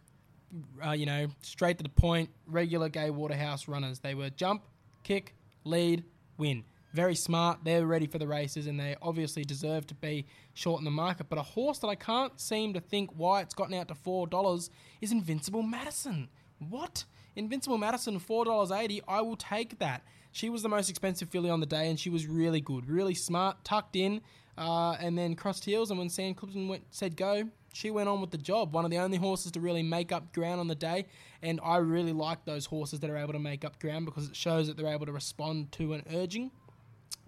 [0.85, 4.01] uh, you know, straight to the point, regular Gai Waterhouse runners.
[4.01, 4.63] They were jump,
[5.03, 6.05] kick, lead,
[6.37, 6.65] win.
[6.93, 7.61] Very smart.
[7.65, 11.31] They're ready for the races, and they obviously deserve to be short in the market.
[11.31, 14.27] But a horse that I can't seem to think why it's gotten out to four
[14.27, 14.69] dollars
[15.01, 16.29] is Invincible Madison.
[16.59, 17.05] What?
[17.35, 19.01] Invincible Madison, four dollars eighty.
[19.09, 20.03] I will take that.
[20.33, 23.15] She was the most expensive filly on the day, and she was really good, really
[23.15, 24.21] smart, tucked in,
[24.59, 25.91] uh, and then crossed heels.
[25.91, 28.75] And when Sam Clipperton went, said go, she went on with the job.
[28.75, 31.07] One of the only horses to really make up ground on the day,
[31.43, 34.37] and I really like those horses that are able to make up ground because it
[34.37, 36.51] shows that they're able to respond to an urging.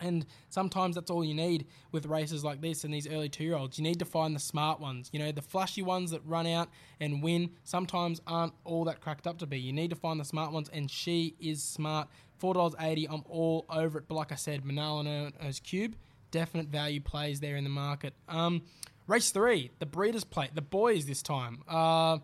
[0.00, 3.56] And sometimes that's all you need with races like this and these early two year
[3.56, 3.78] olds.
[3.78, 5.08] You need to find the smart ones.
[5.12, 6.68] You know, the flashy ones that run out
[7.00, 9.58] and win sometimes aren't all that cracked up to be.
[9.58, 12.08] You need to find the smart ones, and she is smart.
[12.42, 14.04] $4.80, I'm all over it.
[14.08, 15.96] But like I said, Manal and Erno's Cube,
[16.30, 18.14] definite value plays there in the market.
[18.28, 18.62] Um,
[19.06, 21.62] race three, the Breeders' Plate, the boys this time.
[21.68, 22.18] Uh,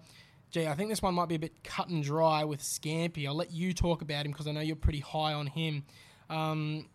[0.50, 3.26] gee, I think this one might be a bit cut and dry with Scampy.
[3.26, 5.84] I'll let you talk about him because I know you're pretty high on him.
[6.28, 6.88] Um,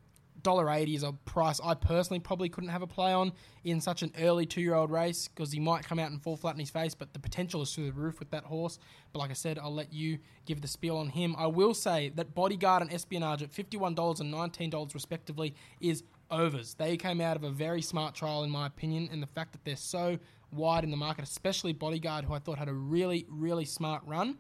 [0.46, 4.12] $1.80 is a price I personally probably couldn't have a play on in such an
[4.20, 6.70] early two year old race because he might come out and fall flat in his
[6.70, 8.80] face, but the potential is through the roof with that horse.
[9.12, 11.36] But like I said, I'll let you give the spiel on him.
[11.38, 16.74] I will say that Bodyguard and Espionage at $51 and $19 respectively is overs.
[16.76, 19.66] They came out of a very smart trial, in my opinion, and the fact that
[19.66, 20.18] they're so
[20.52, 24.38] wide in the market, especially Bodyguard, who I thought had a really, really smart run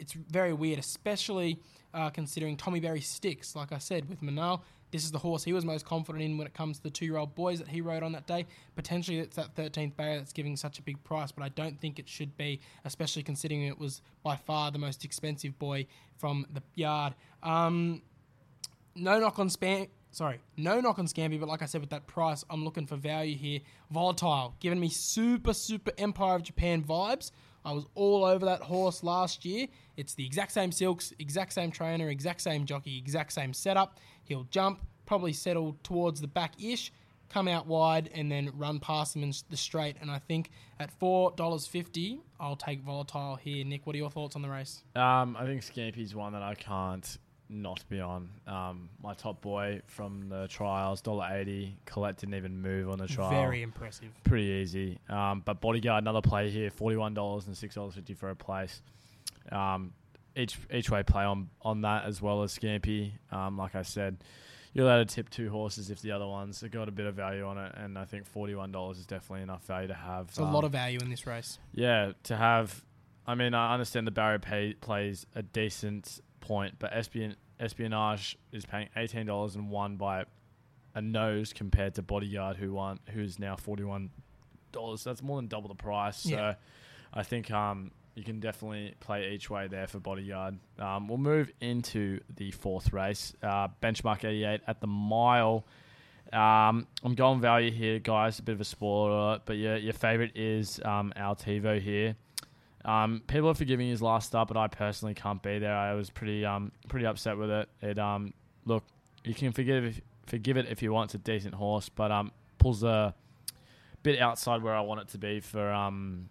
[0.00, 1.60] it's very weird, especially
[1.94, 3.54] uh, considering Tommy Berry sticks.
[3.54, 6.46] Like I said, with Manal, this is the horse he was most confident in when
[6.46, 8.46] it comes to the two-year-old boys that he rode on that day.
[8.76, 11.98] Potentially, it's that 13th barrier that's giving such a big price, but I don't think
[11.98, 15.86] it should be, especially considering it was by far the most expensive boy
[16.18, 17.14] from the yard.
[17.42, 18.02] Um,
[18.94, 22.06] no knock on Span- sorry, no knock on Scampy, but like I said, with that
[22.06, 23.60] price, I'm looking for value here.
[23.90, 27.30] Volatile, giving me super, super Empire of Japan vibes.
[27.64, 29.66] I was all over that horse last year.
[29.96, 33.98] It's the exact same silks, exact same trainer, exact same jockey, exact same setup.
[34.24, 36.92] He'll jump, probably settle towards the back ish,
[37.28, 39.96] come out wide, and then run past them in the straight.
[40.00, 43.64] And I think at $4.50, I'll take Volatile here.
[43.64, 44.82] Nick, what are your thoughts on the race?
[44.96, 47.18] Um, I think Scampy's one that I can't
[47.50, 48.30] not be on.
[48.46, 51.76] Um, my top boy from the trials, dollar eighty.
[51.84, 53.30] Colette didn't even move on the trial.
[53.30, 54.08] Very impressive.
[54.24, 54.98] pretty easy.
[55.08, 58.36] Um, but bodyguard, another play here, forty one dollars and six dollars fifty for a
[58.36, 58.80] place.
[59.50, 59.92] Um,
[60.36, 63.12] each each way play on on that as well as Scampy.
[63.32, 64.18] Um, like I said,
[64.72, 67.14] you're allowed to tip two horses if the other ones have got a bit of
[67.14, 70.28] value on it, and I think forty one dollars is definitely enough value to have.
[70.28, 71.58] It's a lot of value in this race.
[71.74, 72.84] yeah to have.
[73.26, 78.64] I mean, I understand the barrier pay plays a decent point, but Espion, espionage is
[78.64, 80.24] paying eighteen dollars and won by
[80.94, 84.10] a nose compared to bodyguard who won who's now forty one
[84.72, 85.04] dollars.
[85.04, 86.26] That's more than double the price.
[86.26, 86.52] Yeah.
[86.52, 86.56] So
[87.14, 90.58] I think um you can definitely play each way there for bodyguard.
[90.78, 95.64] Um, we'll move into the fourth race, uh, benchmark eighty eight at the mile.
[96.32, 98.38] Um, I'm going value here, guys.
[98.38, 102.16] A bit of a spoiler, but your your favorite is um, Altivo here.
[102.84, 105.74] Um, people are forgiving his last start, but I personally can't be there.
[105.74, 107.68] I was pretty um pretty upset with it.
[107.82, 108.32] It um
[108.64, 108.84] look
[109.24, 111.08] you can forgive if, forgive it if you want.
[111.08, 113.14] It's a decent horse, but um pulls a
[114.02, 116.28] bit outside where I want it to be for um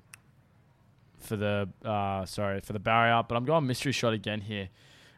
[1.19, 3.23] for the uh sorry for the barrier.
[3.27, 4.69] But I'm going mystery shot again here.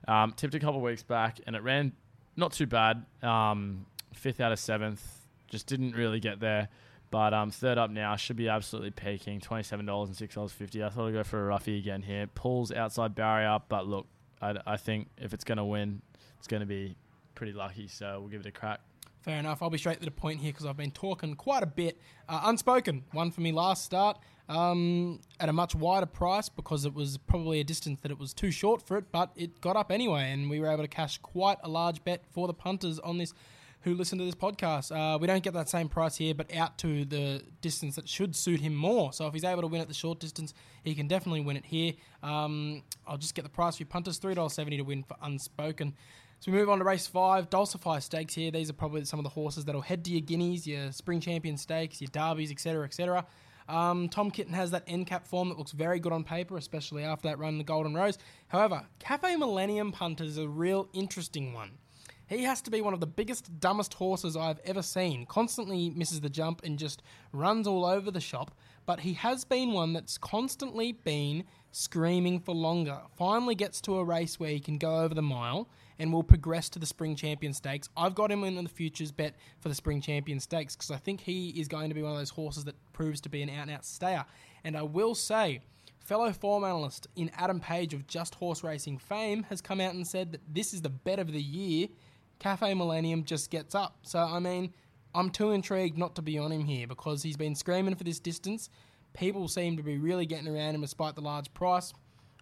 [0.08, 1.94] Um, tipped a couple weeks back, and it ran
[2.36, 3.06] not too bad.
[3.22, 5.04] Um, fifth out of seventh,
[5.48, 6.70] just didn't really get there.
[7.12, 9.41] But um, third up now should be absolutely peaking.
[9.41, 10.84] Twenty seven dollars and six dollars fifty.
[10.84, 12.26] I thought I'd go for a roughie again here.
[12.28, 14.08] Pulls outside barrier, but look,
[14.41, 16.02] I, I think if it's going to win,
[16.39, 16.95] it's going to be
[17.36, 17.88] pretty lucky.
[17.88, 18.80] So we'll give it a crack.
[19.21, 19.62] Fair enough.
[19.62, 22.00] I'll be straight to the point here because I've been talking quite a bit.
[22.28, 24.17] Uh, unspoken, one for me last start
[24.50, 28.34] um, at a much wider price because it was probably a distance that it was
[28.34, 31.17] too short for it, but it got up anyway, and we were able to cash
[31.19, 33.34] quite a large bet for the punters on this
[33.82, 34.91] who listen to this podcast.
[34.96, 38.36] Uh, we don't get that same price here, but out to the distance that should
[38.36, 39.12] suit him more.
[39.13, 41.65] So if he's able to win at the short distance, he can definitely win it
[41.65, 41.94] here.
[42.22, 45.94] Um, I'll just get the price for punters three dollars seventy to win for unspoken.
[46.39, 48.50] So we move on to race five, Dulcify Stakes here.
[48.50, 51.56] These are probably some of the horses that'll head to your guineas, your Spring Champion
[51.56, 53.26] Stakes, your Derbies, etc., etc.
[53.70, 57.04] Um, Tom Kitten has that end cap form that looks very good on paper, especially
[57.04, 58.17] after that run in the Golden Rose.
[58.48, 61.72] However, Cafe Millennium Punter is a real interesting one.
[62.32, 65.26] He has to be one of the biggest, dumbest horses I've ever seen.
[65.26, 68.52] Constantly misses the jump and just runs all over the shop.
[68.86, 73.02] But he has been one that's constantly been screaming for longer.
[73.17, 75.67] Finally gets to a race where he can go over the mile
[76.00, 77.89] and will progress to the Spring Champion Stakes.
[77.98, 81.20] I've got him in the futures bet for the Spring Champion Stakes because I think
[81.20, 83.63] he is going to be one of those horses that proves to be an out
[83.63, 84.24] and out stayer.
[84.63, 85.60] And I will say,
[86.00, 90.08] fellow form analyst in Adam Page of Just Horse Racing fame has come out and
[90.08, 91.89] said that this is the bet of the year.
[92.41, 93.99] Cafe Millennium just gets up.
[94.01, 94.73] So, I mean,
[95.13, 98.19] I'm too intrigued not to be on him here because he's been screaming for this
[98.19, 98.67] distance.
[99.13, 101.93] People seem to be really getting around him despite the large price.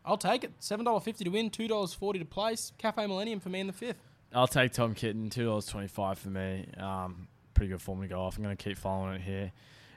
[0.06, 0.58] I'll take it.
[0.62, 2.72] $7.50 to win, $2.40 to place.
[2.78, 4.02] Cafe Millennium for me in the fifth.
[4.34, 6.70] I'll take Tom Kitten, two dollars twenty five for me.
[6.78, 8.38] Um, pretty good form to go off.
[8.38, 9.52] I'm going to keep following it here.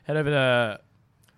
[0.05, 0.81] Head over to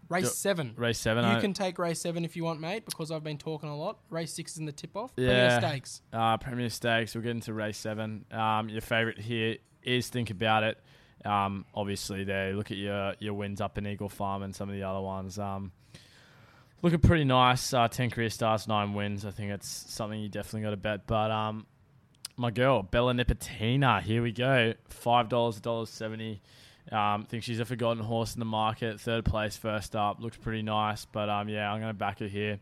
[0.09, 0.75] Race seven.
[0.77, 1.25] race seven.
[1.25, 3.77] You I- can take race seven if you want, mate, because I've been talking a
[3.77, 3.99] lot.
[4.11, 5.13] Race six is in the tip off.
[5.17, 5.59] Yeah.
[5.59, 6.03] Premier Stakes.
[6.13, 7.15] Uh, Premier Stakes.
[7.15, 8.25] We'll get into race seven.
[8.31, 10.79] Um, your favourite here is Think About It.
[11.25, 12.53] Um, obviously, there.
[12.55, 15.39] Look at your your wins up in Eagle Farm and some of the other ones.
[15.39, 15.73] Um,
[16.83, 17.73] looking pretty nice.
[17.73, 19.25] Uh, Ten career starts, nine wins.
[19.25, 21.07] I think it's something you definitely got to bet.
[21.07, 21.67] But um,
[22.37, 24.03] my girl Bella Nipotina.
[24.03, 24.75] Here we go.
[24.89, 26.43] Five dollars, dollars seventy.
[26.93, 29.01] Um, think she's a forgotten horse in the market.
[29.01, 30.21] Third place, first up.
[30.21, 31.05] Looks pretty nice.
[31.05, 32.61] But um, yeah, I'm gonna back her here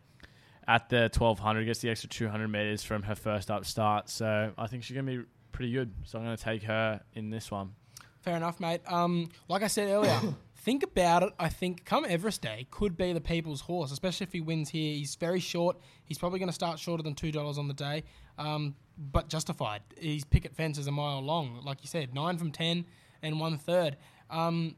[0.66, 1.64] at the 1200.
[1.64, 4.08] Gets the extra 200 meters from her first up start.
[4.08, 5.92] So I think she's gonna be pretty good.
[6.04, 7.74] So I'm gonna take her in this one.
[8.20, 8.80] Fair enough, mate.
[8.86, 10.20] Um, like I said earlier,
[10.58, 11.32] think about it.
[11.40, 14.94] I think come Everest Day could be the people's horse, especially if he wins here.
[14.94, 15.76] He's very short.
[16.04, 18.04] He's probably going to start shorter than two dollars on the day,
[18.38, 19.82] um, but justified.
[19.98, 22.86] His picket fence is a mile long, like you said, nine from ten
[23.22, 23.96] and one third.
[24.30, 24.76] Um,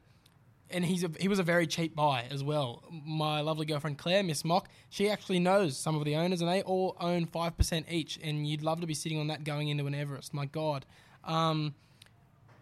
[0.69, 2.83] and he's a, he was a very cheap buy as well.
[3.05, 6.61] My lovely girlfriend Claire, Miss Mock, she actually knows some of the owners, and they
[6.63, 8.19] all own five percent each.
[8.23, 10.33] And you'd love to be sitting on that going into an Everest.
[10.33, 10.85] My God.
[11.23, 11.75] Um,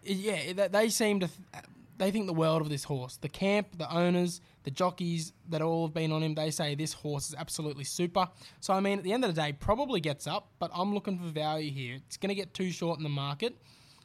[0.02, 1.28] yeah, they seem to.
[1.28, 1.64] Th-
[1.96, 3.16] they think the world of this horse.
[3.18, 6.92] The camp, the owners, the jockeys that all have been on him, they say this
[6.92, 8.28] horse is absolutely super.
[8.60, 11.18] So I mean, at the end of the day, probably gets up, but I'm looking
[11.18, 11.96] for value here.
[12.06, 13.56] It's going to get too short in the market.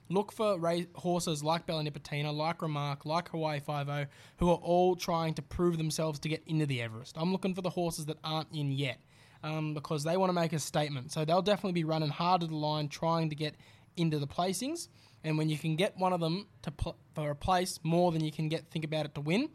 [0.10, 4.06] Look for ra- horses like Bella Nipotina, like Remark, like Hawaii Five O,
[4.38, 7.16] who are all trying to prove themselves to get into the Everest.
[7.18, 9.00] I'm looking for the horses that aren't in yet
[9.44, 11.12] um, because they want to make a statement.
[11.12, 13.56] So they'll definitely be running hard to the line, trying to get
[13.98, 14.88] into the placings.
[15.24, 18.24] And when you can get one of them to pl- for a place more than
[18.24, 19.50] you can get, think about it to win.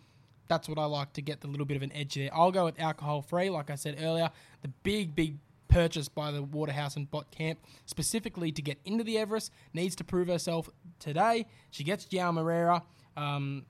[0.47, 2.29] That's what I like to get the little bit of an edge there.
[2.33, 4.31] I'll go with alcohol free, like I said earlier.
[4.61, 5.39] The big, big
[5.75, 10.05] purchase by the Waterhouse and Bott Camp specifically to get into the Everest needs to
[10.05, 11.47] prove herself today.
[11.73, 12.85] She gets Joao Moreira.
[13.17, 13.67] Um,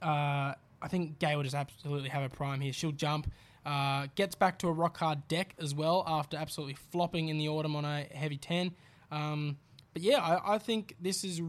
[0.00, 2.72] uh, I think Gai will just absolutely have a prime here.
[2.72, 3.30] She'll jump.
[3.66, 7.46] Uh, gets back to a rock hard deck as well after absolutely flopping in the
[7.46, 8.70] autumn on a heavy 10.
[9.12, 9.58] Um,
[9.92, 11.42] but yeah, I, I think this is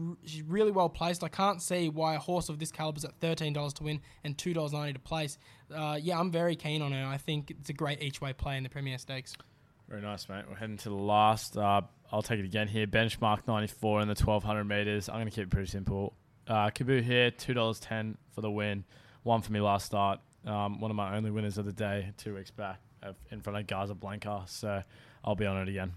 [0.46, 1.24] really well placed.
[1.24, 4.00] I can't see why a horse of this caliber is at thirteen dollars to win
[4.24, 5.38] and two dollars ninety to place.
[5.72, 7.06] Uh, yeah, I'm very keen on her.
[7.06, 9.36] I think it's a great each way play in the Premier Stakes.
[9.90, 10.44] Very nice, mate.
[10.48, 11.56] We're heading to the last.
[11.56, 11.80] Uh,
[12.12, 12.86] I'll take it again here.
[12.86, 15.08] Benchmark 94 in the 1200 meters.
[15.08, 16.14] I'm going to keep it pretty simple.
[16.46, 18.84] Uh, here, $2.10 for the win.
[19.24, 20.20] One for me last start.
[20.46, 23.58] Um, one of my only winners of the day two weeks back uh, in front
[23.58, 24.44] of Gaza Blanca.
[24.46, 24.80] So
[25.24, 25.92] I'll be on it again.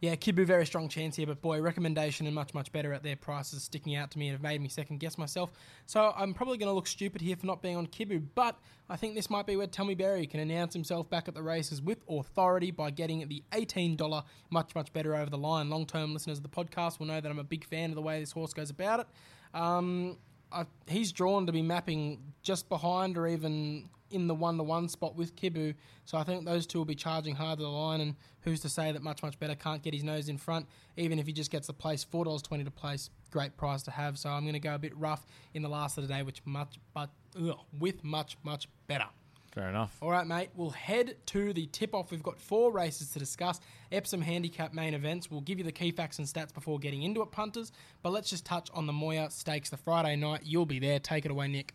[0.00, 3.16] Yeah, Kibu very strong chance here, but boy, recommendation and much much better at their
[3.16, 5.50] prices sticking out to me and have made me second guess myself.
[5.84, 8.58] So I'm probably going to look stupid here for not being on Kibu, but
[8.88, 11.82] I think this might be where Tommy Berry can announce himself back at the races
[11.82, 15.68] with authority by getting the $18 much much better over the line.
[15.68, 18.02] Long term listeners of the podcast will know that I'm a big fan of the
[18.02, 19.06] way this horse goes about it.
[19.52, 20.16] Um,
[20.52, 24.88] I, he's drawn to be mapping just behind or even in the one to one
[24.88, 25.74] spot with Kibu.
[26.04, 28.00] So I think those two will be charging hard to the line.
[28.00, 31.18] And who's to say that much much better can't get his nose in front, even
[31.18, 33.10] if he just gets the place four dollars twenty to place.
[33.30, 34.18] Great price to have.
[34.18, 36.42] So I'm going to go a bit rough in the last of the day, which
[36.44, 39.06] much but ugh, with much much better.
[39.52, 39.96] Fair enough.
[40.00, 40.50] All right, mate.
[40.54, 42.12] We'll head to the tip off.
[42.12, 43.60] We've got four races to discuss.
[43.90, 45.28] Epsom handicap main events.
[45.30, 47.72] We'll give you the key facts and stats before getting into it, punters.
[48.02, 50.42] But let's just touch on the Moir Stakes the Friday night.
[50.44, 51.00] You'll be there.
[51.00, 51.74] Take it away, Nick.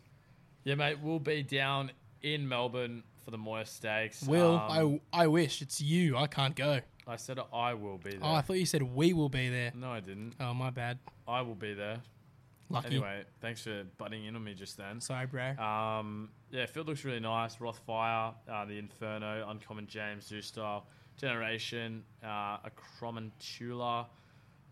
[0.64, 0.98] Yeah, mate.
[1.02, 4.22] We'll be down in Melbourne for the Moir Stakes.
[4.22, 5.60] Will, Um, I, I wish.
[5.60, 6.16] It's you.
[6.16, 6.80] I can't go.
[7.06, 8.20] I said I will be there.
[8.22, 9.70] Oh, I thought you said we will be there.
[9.76, 10.32] no, I didn't.
[10.40, 10.98] Oh, my bad.
[11.28, 11.98] I will be there.
[12.68, 12.86] Lucky.
[12.88, 15.00] Anyway, thanks for butting in on me just then.
[15.00, 15.50] Sorry, bro.
[15.56, 17.56] Um, yeah, field looks really nice.
[17.56, 24.06] Rothfire, uh, the Inferno, Uncommon James, Zoo Style, Generation, uh, Acromantula,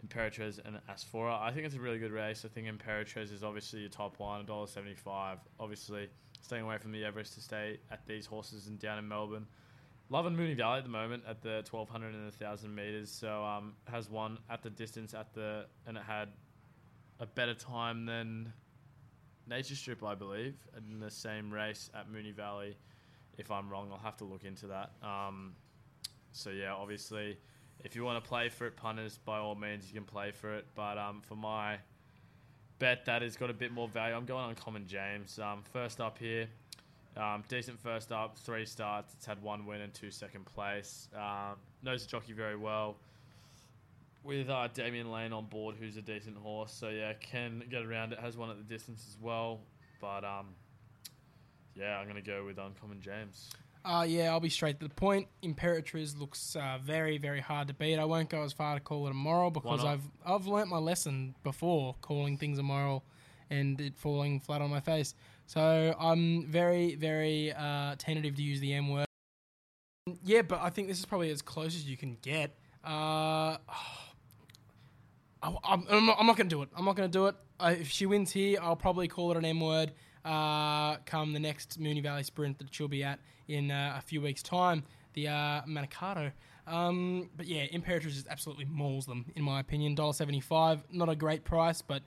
[0.01, 1.41] and Asfoora.
[1.41, 2.45] I think it's a really good race.
[2.45, 5.39] I think Imperatriz is obviously your top one, $1.75.
[5.59, 6.09] Obviously,
[6.43, 9.47] staying away from the Everest to stay at these horses and down in Melbourne.
[10.11, 13.11] Loving Moonee Valley at the moment at the 1200 and the 1000 meters.
[13.11, 16.29] So um, has one at the distance at the and it had
[17.25, 18.53] a better time than
[19.49, 22.77] Nature Strip, I believe, in the same race at Moonee Valley.
[23.39, 24.93] If I'm wrong, I'll have to look into that.
[25.03, 25.55] Um,
[26.33, 27.39] so yeah, obviously,
[27.83, 30.55] if you want to play for it, punters, by all means, you can play for
[30.55, 30.67] it.
[30.75, 31.79] But um, for my
[32.79, 34.15] bet, that has got a bit more value.
[34.15, 35.39] I'm going on Common James.
[35.39, 36.47] Um, first up here,
[37.17, 39.15] um, decent first up, three starts.
[39.15, 41.09] It's had one win and two second place.
[41.17, 42.99] Um, knows the jockey very well
[44.25, 46.73] with uh, Damian Lane on board, who's a decent horse.
[46.73, 48.19] So yeah, can get around it.
[48.19, 49.61] Has one at the distance as well.
[50.01, 50.49] But um,
[51.75, 53.51] yeah, I'm gonna go with Uncommon James.
[53.85, 55.29] Uh, yeah, I'll be straight to the point.
[55.43, 57.99] Imperatriz looks uh, very, very hard to beat.
[57.99, 59.85] I won't go as far to call it a moral because?
[59.85, 63.05] I've I've learnt my lesson before calling things a moral
[63.51, 65.15] and it falling flat on my face.
[65.47, 69.07] So I'm very, very uh, tentative to use the M word.
[70.23, 72.57] Yeah, but I think this is probably as close as you can get.
[72.83, 73.59] Uh,
[75.45, 76.71] I, I'm, I'm not, going to do it.
[76.77, 77.35] I'm not going to do it.
[77.61, 79.93] I, if she wins here, I'll probably call it an M word.
[80.25, 84.23] Uh, come the next Moonee Valley Sprint that she'll be at in uh, a few
[84.23, 86.33] weeks' time, the uh, Manikato.
[86.67, 89.95] Um, but yeah, Imperatriz just absolutely mauls them, in my opinion.
[89.97, 92.03] $1.75, not a great price, but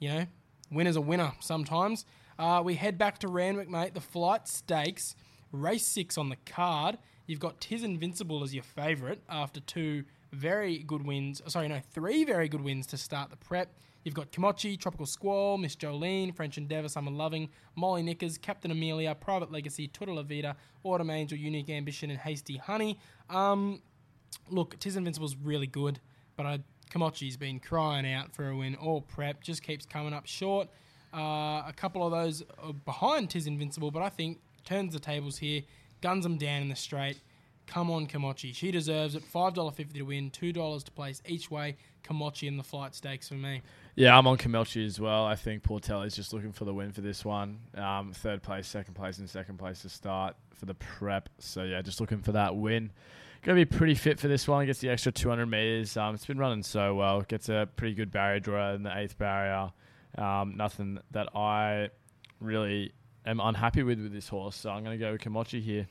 [0.00, 0.26] you know,
[0.72, 2.04] winner's a winner sometimes.
[2.40, 3.94] Uh, we head back to Randwick, mate.
[3.94, 5.14] The flight stakes,
[5.52, 6.98] race six on the card.
[7.26, 11.42] You've got Tis Invincible as your favourite after two very good wins.
[11.46, 13.72] Sorry, no, three very good wins to start the prep.
[14.04, 19.14] You've got Kimochi, Tropical Squall, Miss Jolene, French Endeavour, Summer Loving, Molly Knickers, Captain Amelia,
[19.14, 22.98] Private Legacy, Tutta La Vida, Autumn Angel, Unique Ambition, and Hasty Honey.
[23.28, 23.82] Um,
[24.48, 26.00] look, Tis Invincible's really good,
[26.36, 26.60] but I,
[26.90, 30.68] Kimochi's been crying out for a win all prep, just keeps coming up short.
[31.12, 32.42] Uh, a couple of those
[32.86, 35.62] behind Tis Invincible, but I think turns the tables here,
[36.00, 37.20] guns them down in the straight.
[37.70, 38.52] Come on, Kimochi.
[38.52, 39.22] She deserves it.
[39.32, 41.76] $5.50 to win, $2 to place each way.
[42.02, 43.62] Kimochi in the flight stakes for me.
[43.94, 45.24] Yeah, I'm on Kimochi as well.
[45.24, 47.60] I think Portelli's just looking for the win for this one.
[47.76, 51.28] Um, third place, second place, and second place to start for the prep.
[51.38, 52.90] So yeah, just looking for that win.
[53.42, 54.66] Gonna be pretty fit for this one.
[54.66, 55.96] Gets the extra 200 meters.
[55.96, 57.22] Um, it's been running so well.
[57.22, 59.70] Gets a pretty good barrier draw in the eighth barrier.
[60.18, 61.90] Um, nothing that I
[62.40, 62.92] really
[63.24, 64.56] am unhappy with with this horse.
[64.56, 65.86] So I'm gonna go with Kimochi here.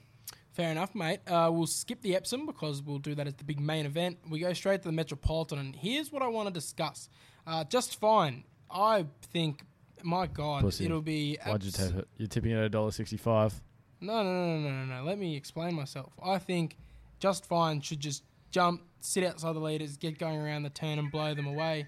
[0.51, 1.19] Fair enough, mate.
[1.27, 4.17] Uh, we'll skip the Epsom because we'll do that as the big main event.
[4.29, 7.07] We go straight to the Metropolitan, and here's what I want to discuss.
[7.45, 8.43] Uh, just fine.
[8.69, 9.63] I think,
[10.03, 10.85] my God, Pussy.
[10.85, 11.37] it'll be.
[11.45, 12.07] Why'd you tip it?
[12.17, 13.53] You're tipping it at $1.65.
[14.01, 15.03] No, no, no, no, no, no, no.
[15.03, 16.13] Let me explain myself.
[16.23, 16.77] I think
[17.19, 21.11] Just Fine should just jump, sit outside the leaders, get going around the turn, and
[21.11, 21.85] blow them away.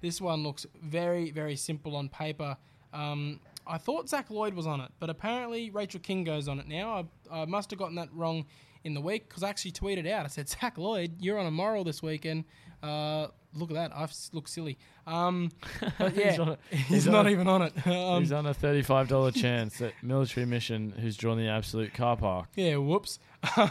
[0.00, 2.56] This one looks very, very simple on paper.
[2.92, 6.66] Um, I thought Zach Lloyd was on it, but apparently Rachel King goes on it
[6.68, 7.06] now.
[7.30, 8.46] I, I must have gotten that wrong
[8.84, 10.24] in the week because I actually tweeted out.
[10.24, 12.44] I said, Zach Lloyd, you're on a moral this weekend.
[12.82, 13.92] Uh, look at that.
[13.96, 14.76] I look silly.
[15.06, 15.50] Um,
[15.98, 16.32] but yeah,
[16.70, 17.72] He's he's, He's not even on it.
[17.86, 20.92] Um, He's on a thirty-five dollar chance at military mission.
[21.00, 22.48] Who's drawn the absolute car park?
[22.56, 23.20] yeah, whoops.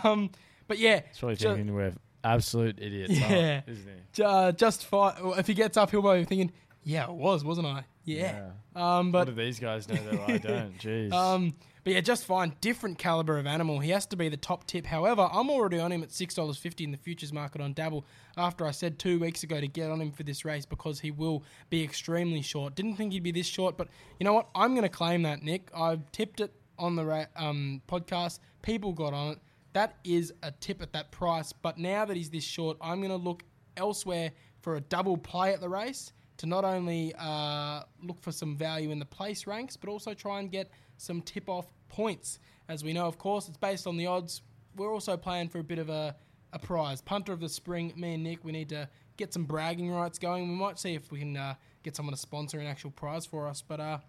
[0.03, 0.29] Um,
[0.67, 3.11] but yeah, It's probably Ju- thinking we're absolute idiots.
[3.11, 3.61] Yeah.
[3.65, 4.23] aren't- isn't he?
[4.23, 5.13] Uh, just fine.
[5.37, 6.51] If he gets up, he'll be thinking,
[6.83, 8.51] "Yeah, I was, wasn't I?" Yeah.
[8.75, 10.77] Um, what but do these guys know that I don't?
[10.79, 11.11] Jeez.
[11.13, 11.53] um,
[11.83, 12.53] but yeah, just fine.
[12.61, 13.79] Different caliber of animal.
[13.79, 14.85] He has to be the top tip.
[14.85, 18.05] However, I'm already on him at six dollars fifty in the futures market on Dabble.
[18.37, 21.11] After I said two weeks ago to get on him for this race because he
[21.11, 22.75] will be extremely short.
[22.75, 23.87] Didn't think he'd be this short, but
[24.19, 24.49] you know what?
[24.55, 25.69] I'm going to claim that, Nick.
[25.75, 28.39] I've tipped it on the ra- um, podcast.
[28.61, 29.39] People got on it.
[29.73, 31.53] That is a tip at that price.
[31.53, 33.43] But now that he's this short, I'm going to look
[33.77, 36.11] elsewhere for a double play at the race
[36.41, 40.39] to not only uh, look for some value in the place ranks, but also try
[40.39, 42.39] and get some tip off points.
[42.67, 44.41] As we know, of course, it's based on the odds.
[44.75, 46.15] We're also playing for a bit of a,
[46.51, 46.99] a prize.
[46.99, 50.49] Punter of the spring, me and Nick, we need to get some bragging rights going.
[50.49, 53.47] We might see if we can uh, get someone to sponsor an actual prize for
[53.47, 53.61] us.
[53.61, 53.99] But uh,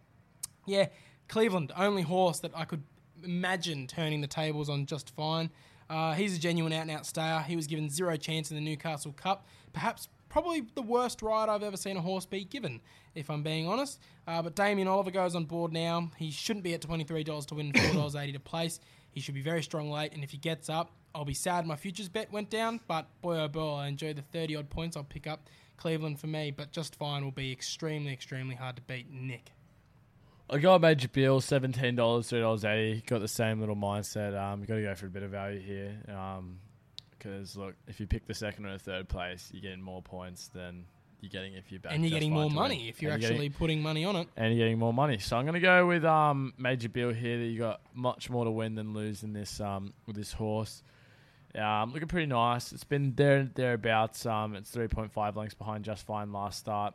[0.64, 0.87] yeah,
[1.28, 2.83] Cleveland, only horse that I could
[3.22, 5.51] imagine turning the tables on just fine.
[5.91, 7.41] Uh, he's a genuine out and out stayer.
[7.47, 9.47] He was given zero chance in the Newcastle Cup.
[9.74, 12.80] Perhaps, probably the worst ride I've ever seen a horse be given,
[13.14, 14.01] if I'm being honest.
[14.26, 16.11] Uh, but Damien Oliver goes on board now.
[16.16, 18.80] He shouldn't be at $23 to win, $4.80 to place.
[19.11, 21.76] He should be very strong late, and if he gets up, I'll be sad my
[21.76, 22.80] futures bet went down.
[22.89, 25.51] But boy oh boy, I enjoy the 30 odd points I'll pick up.
[25.76, 29.11] Cleveland for me, but just fine will be extremely, extremely hard to beat.
[29.11, 29.53] Nick.
[30.49, 33.03] I got Major Bill, seventeen dollars, three dollars eighty.
[33.07, 34.39] Got the same little mindset.
[34.39, 35.97] Um, got to go for a bit of value here.
[36.09, 36.59] Um,
[37.22, 40.48] because look, if you pick the second or the third place, you're getting more points
[40.48, 40.84] than
[41.20, 41.92] you're getting if you're back.
[41.94, 44.28] and you're getting more money if you're And actually getting, putting money on it.
[44.36, 45.18] and you're getting more money.
[45.18, 47.38] So I'm gonna go with um Major Bill here.
[47.38, 50.82] That you got much more to win than lose in this um with this horse.
[51.54, 52.72] Um, looking pretty nice.
[52.72, 54.24] It's been there thereabouts.
[54.24, 56.94] Um, it's 3.5 lengths behind Just Fine last start.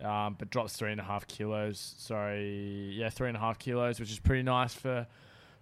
[0.00, 1.94] Um, but drops three and a half kilos.
[1.98, 5.06] Sorry, yeah, three and a half kilos, which is pretty nice for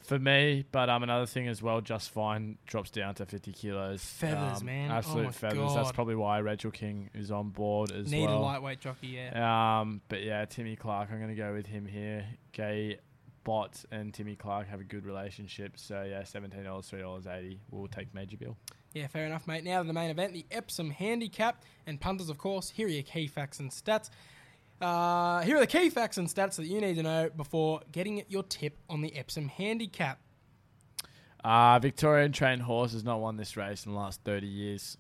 [0.03, 0.65] for me.
[0.73, 4.03] But um, another thing as well, Just Fine drops down to 50 kilos.
[4.05, 4.91] Feathers, Um, man.
[4.91, 5.75] Oh absolute my feathers.
[5.75, 8.39] That's probably why Rachel King is on board as Need well.
[8.39, 9.81] a lightweight jockey, yeah.
[9.81, 12.27] Um, but yeah, Timmy Clark, I'm going to go with him here.
[12.53, 12.99] Gai
[13.45, 15.73] Bott and Timmy Clark have a good relationship.
[15.77, 17.59] So yeah, $17, $3.80.
[17.71, 18.57] We'll take Major Bill.
[18.95, 19.65] Yeah, fair enough, mate.
[19.65, 22.69] Now to the main event, the Epsom Handicap and punters, of course.
[22.71, 24.11] Here are your key facts and stats.
[24.83, 28.25] Uh, here are the key facts and stats that you need to know before getting
[28.29, 30.19] your tip on the Epsom Handicap.
[31.45, 34.99] Uh, Victorian trained horse has not won this race in the last 30 years.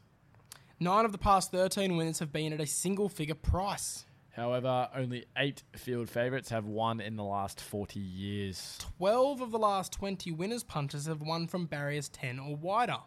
[0.79, 4.07] Nine of the past 13 winners have been at a single figure price.
[4.31, 8.79] However, only eight field favourites have won in the last 40 years.
[8.99, 12.99] 12 of the last 20 winners punters have won from barriers 10 or wider.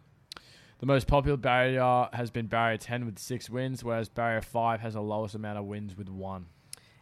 [0.79, 4.95] The most popular barrier has been barrier 10 with six wins, whereas barrier 5 has
[4.95, 6.47] the lowest amount of wins with one.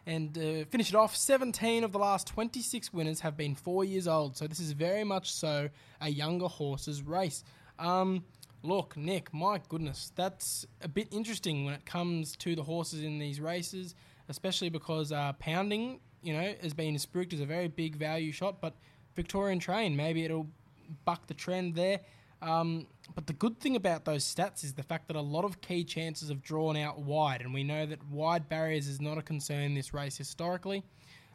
[0.06, 4.06] And uh, finish it off 17 of the last 26 winners have been four years
[4.06, 4.36] old.
[4.36, 7.42] So this is very much so a younger horse's race.
[7.78, 8.24] Um,
[8.62, 13.18] look, Nick, my goodness, that's a bit interesting when it comes to the horses in
[13.18, 13.94] these races,
[14.28, 18.60] especially because uh, pounding, you know, has been spooked as a very big value shot.
[18.60, 18.74] But
[19.14, 20.48] Victorian train, maybe it'll
[21.04, 22.00] buck the trend there.
[22.42, 25.60] Um, but the good thing about those stats is the fact that a lot of
[25.60, 29.22] key chances have drawn out wide, and we know that wide barriers is not a
[29.22, 30.82] concern in this race historically,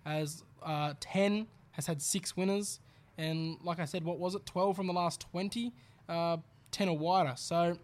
[0.06, 2.80] as uh, 10 has had six winners,
[3.18, 5.72] and like I said, what was it, 12 from the last 20,
[6.08, 6.38] uh,
[6.72, 7.34] 10 or wider.
[7.36, 7.78] So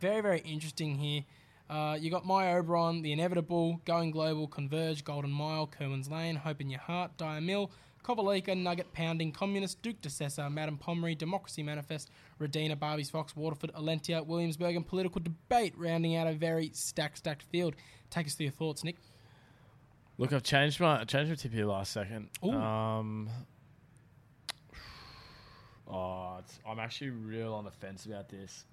[0.00, 1.24] very, very interesting here.
[1.68, 6.60] Uh, you got My Oberon, The Inevitable, Going Global, Converge, Golden Mile, Kerwin's Lane, Hope
[6.60, 7.70] in Your Heart, Dire Mill,
[8.04, 13.72] Kovalica, Nugget Pounding, Communist, Duke de Sessa, Madame Pomeroy, Democracy Manifest, Redina, Barbie's Fox, Waterford,
[13.72, 17.74] Alentia, Williamsburg, and Political Debate, rounding out a very stacked, stacked field.
[18.10, 18.96] Take us through your thoughts, Nick.
[20.18, 22.28] Look, I've changed my I changed my tip here last second.
[22.44, 22.52] Ooh.
[22.52, 23.28] Um,
[25.86, 28.64] Oh, it's, I'm actually real on the fence about this.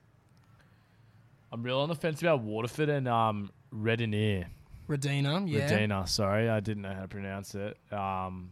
[1.52, 4.46] I'm real on the fence about Waterford and um, Redinier.
[4.88, 5.70] Redina, yeah.
[5.70, 7.78] Redina, sorry, I didn't know how to pronounce it.
[7.92, 8.52] Um,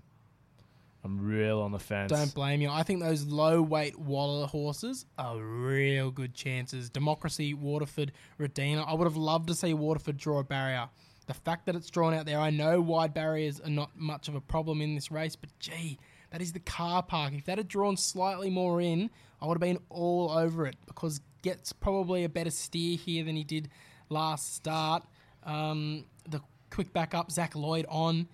[1.04, 2.12] I'm real on the fence.
[2.12, 2.70] Don't blame you.
[2.70, 6.89] I think those low weight Waller horses are real good chances.
[6.89, 8.86] Democracy, Waterford, Redina.
[8.86, 10.89] I would have loved to see Waterford draw a barrier.
[11.28, 14.36] The fact that it's drawn out there, I know wide barriers are not much of
[14.36, 16.00] a problem in this race, but gee,
[16.32, 17.34] that is the car park.
[17.34, 19.10] If that had drawn slightly more in,
[19.41, 23.36] I would have been all over it because gets probably a better steer here than
[23.36, 23.70] he did
[24.10, 25.04] last start.
[25.43, 28.28] Um, the quick backup, Zach Lloyd on,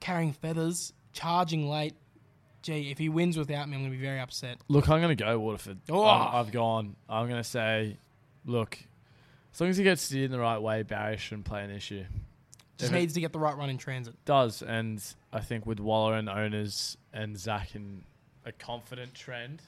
[0.00, 1.94] carrying feathers, charging late.
[2.62, 4.58] Gee, if he wins without me, I'm going to be very upset.
[4.68, 5.78] Look, I'm going to go Waterford.
[5.88, 6.04] Oh.
[6.04, 6.94] I've, I've gone.
[7.08, 7.96] I'm going to say,
[8.44, 8.78] look,
[9.54, 12.04] as long as he gets steered in the right way, Barry shouldn't play an issue.
[12.76, 14.14] Just If needs to get the right run in transit.
[14.24, 15.02] does, and
[15.32, 18.04] I think with Waller and owners and Zach in
[18.44, 19.62] a confident trend,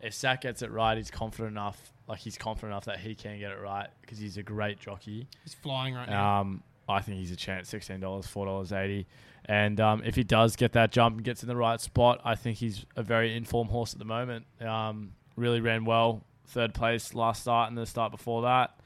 [0.00, 1.92] if Zach gets it right, he's confident enough.
[2.08, 5.26] Like he's confident enough that he can get it right because he's a great jockey.
[5.44, 6.40] He's flying right now.
[6.40, 7.68] Um, I think he's a chance.
[7.68, 9.06] Sixteen dollars, four dollars eighty,
[9.44, 12.34] and um, if he does get that jump and gets in the right spot, I
[12.34, 14.46] think he's a very informed horse at the moment.
[14.60, 18.78] Um, really ran well, third place last start and the start before that.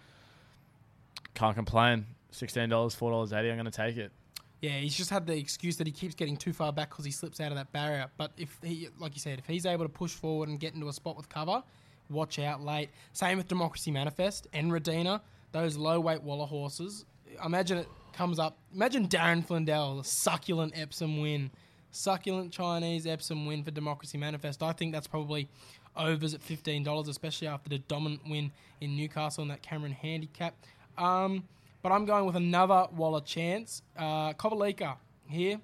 [1.34, 2.06] Can't complain.
[2.30, 3.50] Sixteen dollars, four dollars eighty.
[3.50, 4.12] I'm going to take it.
[4.60, 7.10] Yeah, he's just had the excuse that he keeps getting too far back because he
[7.10, 8.08] slips out of that barrier.
[8.18, 10.88] But if he, like you said, if he's able to push forward and get into
[10.88, 11.62] a spot with cover,
[12.10, 12.90] watch out late.
[13.14, 15.22] Same with Democracy Manifest and Redina,
[15.52, 17.06] those low weight Waller horses.
[17.44, 18.58] Imagine it comes up.
[18.74, 21.50] Imagine Darren Flindell, succulent Epsom win,
[21.90, 24.62] succulent Chinese Epsom win for Democracy Manifest.
[24.62, 25.48] I think that's probably
[25.96, 30.54] overs at fifteen dollars, especially after the dominant win in Newcastle and that Cameron handicap.
[30.98, 31.44] Um,
[31.82, 33.82] but I'm going with another Waller chance.
[33.96, 35.60] Uh, Kovalica here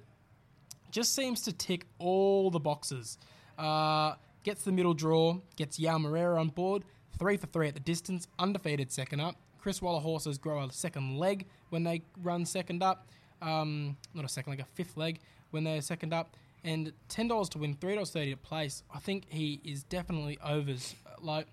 [0.91, 3.19] just seems to tick all the boxes.
[3.59, 4.15] Uh,
[4.45, 6.85] gets the middle draw, gets Joao Moreira on board,
[7.19, 9.37] three for three at the distance, undefeated second up.
[9.67, 13.09] Chris Waller horses grow a second leg when they run second up.
[13.43, 15.19] Um, not a second leg, a fifth leg
[15.51, 16.37] when they're second up.
[16.63, 18.85] And $10 to win, $3.30 to place.
[18.95, 20.95] I think he is definitely overs.
[21.21, 21.49] Like,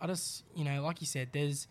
[0.00, 1.68] I just, you know, like you said, there's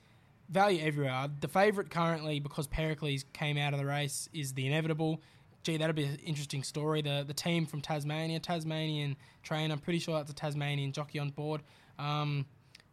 [0.47, 1.27] value everywhere.
[1.39, 5.23] The favourite currently, because Pericles came out of the race, is the inevitable.
[5.63, 7.01] Gee, that'd be an interesting story.
[7.01, 9.71] The the team from Tasmania, Tasmanian train.
[9.71, 11.63] I'm pretty sure that's a Tasmanian jockey on board.
[11.97, 12.45] Um,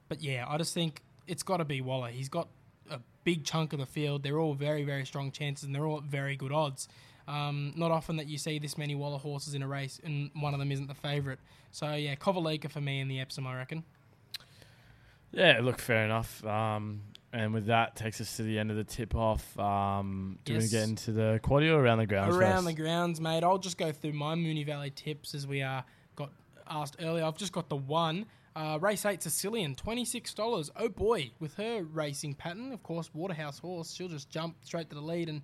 [0.08, 2.08] but yeah, I just think it's got to be Waller.
[2.08, 2.48] He's got
[3.24, 4.22] big chunk of the field.
[4.22, 6.88] They're all very very strong chances, and they're all at very good odds.
[7.28, 10.52] Um, not often that you see this many Waller horses in a race, and one
[10.52, 11.38] of them isn't the favourite.
[11.70, 13.84] So yeah, Kovalica for me in the Epsom, I reckon.
[15.32, 16.44] Yeah, look, fair enough.
[16.44, 17.02] Um,
[17.32, 19.56] and with that, takes us to the end of the tip off.
[19.58, 20.62] Um, do Yes.
[20.64, 22.34] we get into the quaddy or around the grounds?
[22.36, 22.76] around first?
[22.76, 23.44] the grounds, mate.
[23.44, 25.82] I'll just go through my Moonee Valley tips as we uh,
[26.16, 26.32] got
[26.68, 27.24] asked earlier.
[27.24, 28.26] I've just got the one.
[28.60, 30.68] Uh, race 8 Sicilian, $26.
[30.76, 34.94] Oh boy, with her racing pattern, of course, Waterhouse horse, she'll just jump straight to
[34.94, 35.40] the lead and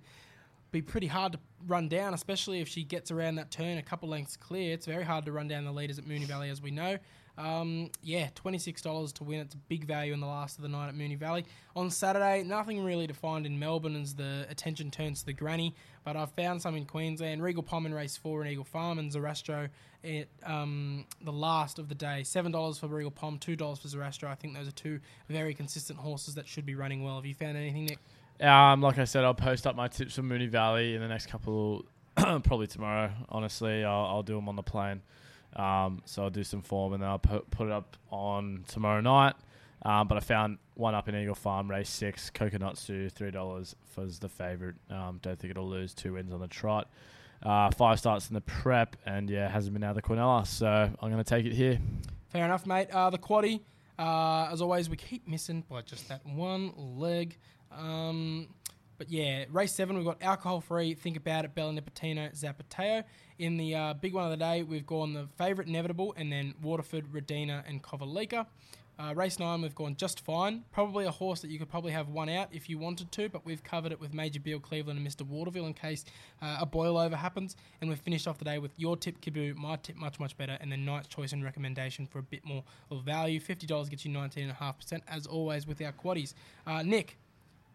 [0.71, 4.07] be pretty hard to run down, especially if she gets around that turn a couple
[4.07, 4.71] lengths clear.
[4.71, 6.99] It's very hard to run down the leaders at Moonee Valley, as we know.
[7.37, 9.41] Um, yeah, $26 to win.
[9.41, 11.45] It's a big value in the last of the night at Moonee Valley.
[11.75, 15.75] On Saturday, nothing really to find in Melbourne as the attention turns to the granny,
[16.03, 17.43] but I've found some in Queensland.
[17.43, 19.69] Regal Palm in race four and Eagle Farm and Zarastro
[20.03, 22.21] at um, the last of the day.
[22.23, 24.29] $7 for Regal Palm, $2 for Zarastro.
[24.29, 27.15] I think those are two very consistent horses that should be running well.
[27.15, 27.99] Have you found anything, Nick?
[28.39, 31.27] Um, like I said, I'll post up my tips for Moonee Valley in the next
[31.27, 31.85] couple,
[32.15, 33.11] probably tomorrow.
[33.29, 35.01] Honestly, I'll, I'll do them on the plane.
[35.57, 39.01] Um, so I'll do some form and then I'll put, put it up on tomorrow
[39.01, 39.35] night.
[39.81, 43.75] Um, but I found one up in Eagle Farm, race six, Coconut Sue, three dollars
[43.95, 44.75] was the favourite.
[44.89, 46.87] Um, don't think it'll lose two wins on the trot.
[47.43, 50.67] Uh, five starts in the prep, and yeah, hasn't been out of the Quinella, so
[50.67, 51.79] I'm going to take it here.
[52.29, 52.89] Fair enough, mate.
[52.91, 53.61] Uh, the quaddy,
[53.99, 57.37] uh, as always, we keep missing by just that one leg.
[57.71, 58.47] Um,
[58.97, 60.93] but yeah, race seven, we've got alcohol free.
[60.93, 63.03] Think about it, Bella Nipotino, Zapateo.
[63.39, 66.55] In the uh, big one of the day, we've gone the favourite inevitable, and then
[66.61, 68.47] Waterford, Redina, and Kovalica.
[68.99, 70.63] Uh, race nine, we've gone just fine.
[70.71, 73.45] Probably a horse that you could probably have one out if you wanted to, but
[73.45, 75.21] we've covered it with Major Beale Cleveland and Mr.
[75.21, 76.03] Waterville in case
[76.41, 77.55] uh, a boil over happens.
[77.79, 80.57] And we've finished off the day with your tip, Kibu, my tip, much, much better,
[80.61, 83.39] and then Knight's choice and recommendation for a bit more of value.
[83.39, 86.33] $50 gets you 19.5%, as always, with our quaddies.
[86.65, 87.19] Uh, Nick,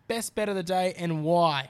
[0.08, 1.68] best bet of the day and why?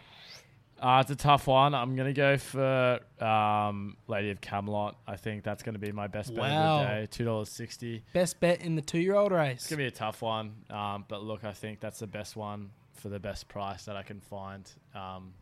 [0.81, 1.75] Uh, it's a tough one.
[1.77, 4.97] I'm going to go for um, Lady of Camelot.
[5.07, 6.81] I think that's going to be my best bet Wow.
[6.83, 7.07] of the day.
[7.09, 8.03] Two dollars sixty.
[8.13, 9.61] Best bet in the two year old race.
[9.61, 10.55] It's going to be a tough one.
[10.71, 14.03] Um, but look, I think that's the best one for the best price that I
[14.03, 14.69] can find.
[14.93, 15.35] Um,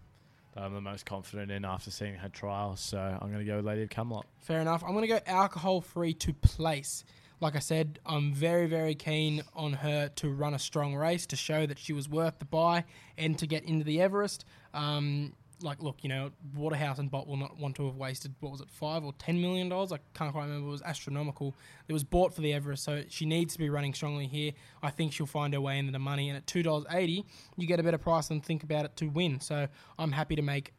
[0.54, 2.76] that I'm the most confident in after seeing her trial.
[2.76, 4.26] So I'm going to go with Lady of Camelot.
[4.40, 4.82] Fair enough.
[4.84, 7.04] I'm going to go alcohol free to place.
[7.40, 11.36] Like I said, I'm very, very keen on her to run a strong race to
[11.36, 12.84] show that she was worth the buy
[13.16, 14.44] and to get into the Everest.
[14.74, 15.32] Um,
[15.62, 18.60] like, look, you know, Waterhouse and Bott will not want to have wasted, what was
[18.60, 19.92] it, five or ten million dollars?
[19.92, 20.68] I can't quite remember.
[20.68, 21.56] It was astronomical.
[21.88, 24.52] It was bought for the Everest, so she needs to be running strongly here.
[24.82, 26.28] I think she'll find her way into the money.
[26.28, 27.24] And at $2.80,
[27.56, 29.40] you get a better price than think about it to win.
[29.40, 29.68] So
[29.98, 30.72] I'm happy to make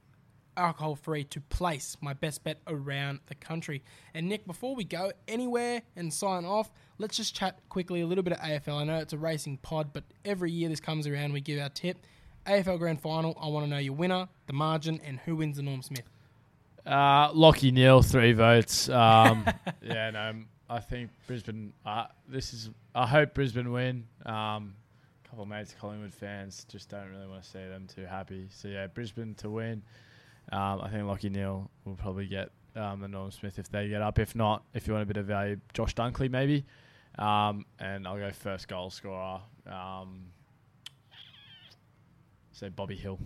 [0.57, 3.83] alcohol free to place my best bet around the country.
[4.13, 8.23] And Nick, before we go anywhere and sign off, let's just chat quickly a little
[8.23, 8.81] bit of AFL.
[8.81, 11.69] I know it's a racing pod, but every year this comes around, we give our
[11.69, 11.97] tip.
[12.45, 15.63] AFL Grand Final, I want to know your winner, the margin, and who wins the
[15.63, 16.09] Norm Smith.
[16.85, 18.89] Uh, Lachie Neale, three votes.
[18.89, 19.45] Um,
[19.81, 20.33] yeah, no,
[20.69, 21.73] I think Brisbane.
[21.85, 22.69] Uh, this is.
[22.95, 24.05] I hope Brisbane win.
[24.25, 24.73] Um,
[25.23, 28.47] a couple of mates, Collingwood fans, just don't really want to see them too happy.
[28.49, 29.83] So yeah, Brisbane to win.
[30.51, 34.01] Um, I think Lachie Neale will probably get um, the Norm Smith if they get
[34.01, 34.19] up.
[34.19, 36.65] If not, if you want a bit of value, Josh Dunkley maybe.
[37.17, 39.41] Um, and I'll go first goal scorer.
[39.67, 40.27] Um,
[42.51, 43.19] say Bobby Hill.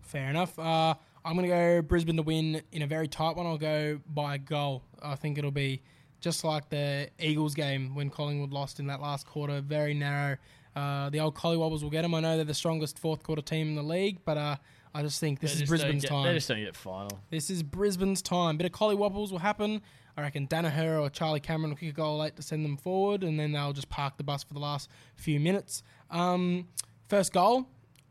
[0.00, 0.58] Fair enough.
[0.58, 3.46] Uh, I'm going to go Brisbane to win in a very tight one.
[3.46, 4.84] I'll go by a goal.
[5.02, 5.82] I think it'll be
[6.20, 9.60] just like the Eagles game when Collingwood lost in that last quarter.
[9.60, 10.36] Very narrow.
[10.74, 12.14] Uh, the old Collywobbles will get them.
[12.14, 14.56] I know they're the strongest fourth quarter team in the league, but uh,
[14.96, 16.24] I just think this They is Brisbane's get- time.
[16.26, 17.20] They just don't get final.
[17.28, 18.56] This is Brisbane's time.
[18.56, 19.82] Bit of collie wobbles will happen.
[20.16, 23.22] I reckon Daniher or Charlie Cameron will kick a goal late to send them forward,
[23.22, 25.82] and then they'll just park the bus for the last few minutes.
[26.10, 26.68] Um,
[27.10, 27.66] first goal,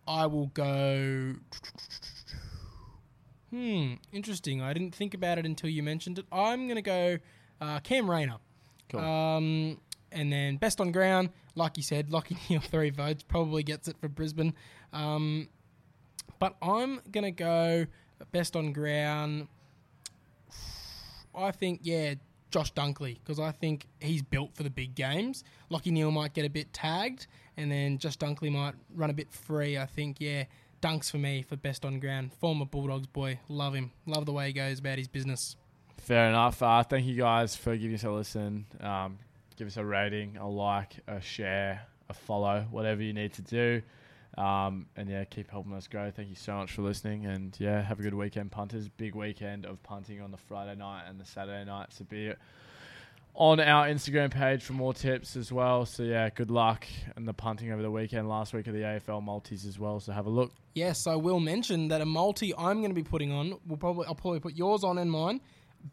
[0.07, 1.33] I will go.
[3.49, 4.61] Hmm, interesting.
[4.61, 6.25] I didn't think about it until you mentioned it.
[6.31, 7.17] I'm going to go
[7.61, 8.37] uh, Cam Rayner.
[8.89, 8.99] Cool.
[9.01, 9.81] Um,
[10.11, 13.97] and then best on ground, like you said, Lachie Neale three votes probably gets it
[13.99, 14.53] for Brisbane.
[14.93, 15.49] Um,
[16.39, 17.85] but I'm gonna go
[18.31, 19.47] best on ground.
[21.33, 22.15] I think yeah,
[22.51, 25.43] Josh Dunkley because I think he's built for the big games.
[25.69, 27.27] Lachie Neale might get a bit tagged,
[27.57, 29.77] and then Josh Dunkley might run a bit free.
[29.77, 30.45] I think yeah,
[30.81, 32.31] Dunks for me for best on ground.
[32.33, 35.55] Former Bulldogs boy, love him, love the way he goes about his business.
[35.97, 36.61] Fair enough.
[36.61, 38.65] Uh, thank you guys for giving us a listen.
[38.79, 39.17] Um,
[39.55, 43.81] give us a rating, a like, a share, a follow, whatever you need to do.
[44.37, 46.11] Um, and yeah, keep helping us grow.
[46.11, 47.25] Thank you so much for listening.
[47.25, 48.89] And yeah, have a good weekend, punters.
[48.89, 51.93] Big weekend of punting on the Friday night and the Saturday night.
[51.93, 52.33] So be
[53.35, 55.85] on our Instagram page for more tips as well.
[55.85, 58.27] So yeah, good luck and the punting over the weekend.
[58.27, 59.99] Last week of the AFL multis as well.
[59.99, 60.51] So have a look.
[60.73, 63.57] Yes, I will mention that a multi I'm going to be putting on.
[63.67, 65.41] Will probably I'll probably put yours on and mine.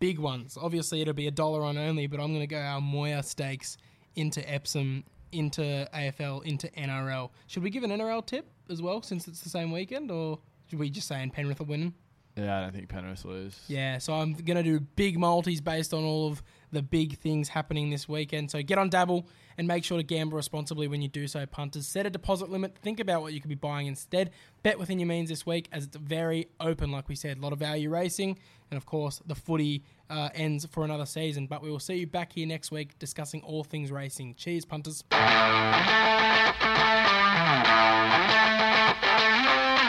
[0.01, 0.57] Big ones.
[0.61, 3.77] Obviously, it'll be a dollar on only, but I'm going to go our Moir stakes
[4.17, 7.31] into Epsom, into AFL, into NRL.
[7.47, 10.79] Should we give an NRL tip as well, since it's the same weekend, or should
[10.79, 11.95] we just say in Penrith are winning?
[12.37, 13.61] Yeah, I don't think Penrith will lose.
[13.69, 17.49] Yeah, so I'm going to do big multis based on all of the big things
[17.49, 18.51] happening this weekend.
[18.51, 19.27] So get on Dabble
[19.59, 21.87] and make sure to gamble responsibly when you do so, punters.
[21.87, 22.77] Set a deposit limit.
[22.79, 24.31] Think about what you could be buying instead.
[24.63, 27.39] Bet within your means this week as it's very open, like we said.
[27.39, 28.39] A lot of value racing,
[28.71, 31.47] and of course, the footy uh, ends for another season.
[31.47, 34.35] But we will see you back here next week discussing all things racing.
[34.37, 35.05] Cheers, punters.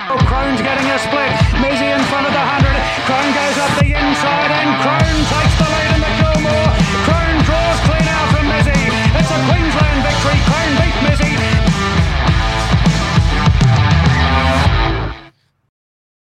[0.06, 1.32] Oh, Crone's getting a split.
[1.58, 2.70] Mizzy in front of the 100.
[3.08, 5.93] Crone goes up the inside and Crone takes the lead.
[9.42, 10.63] Queensland victory.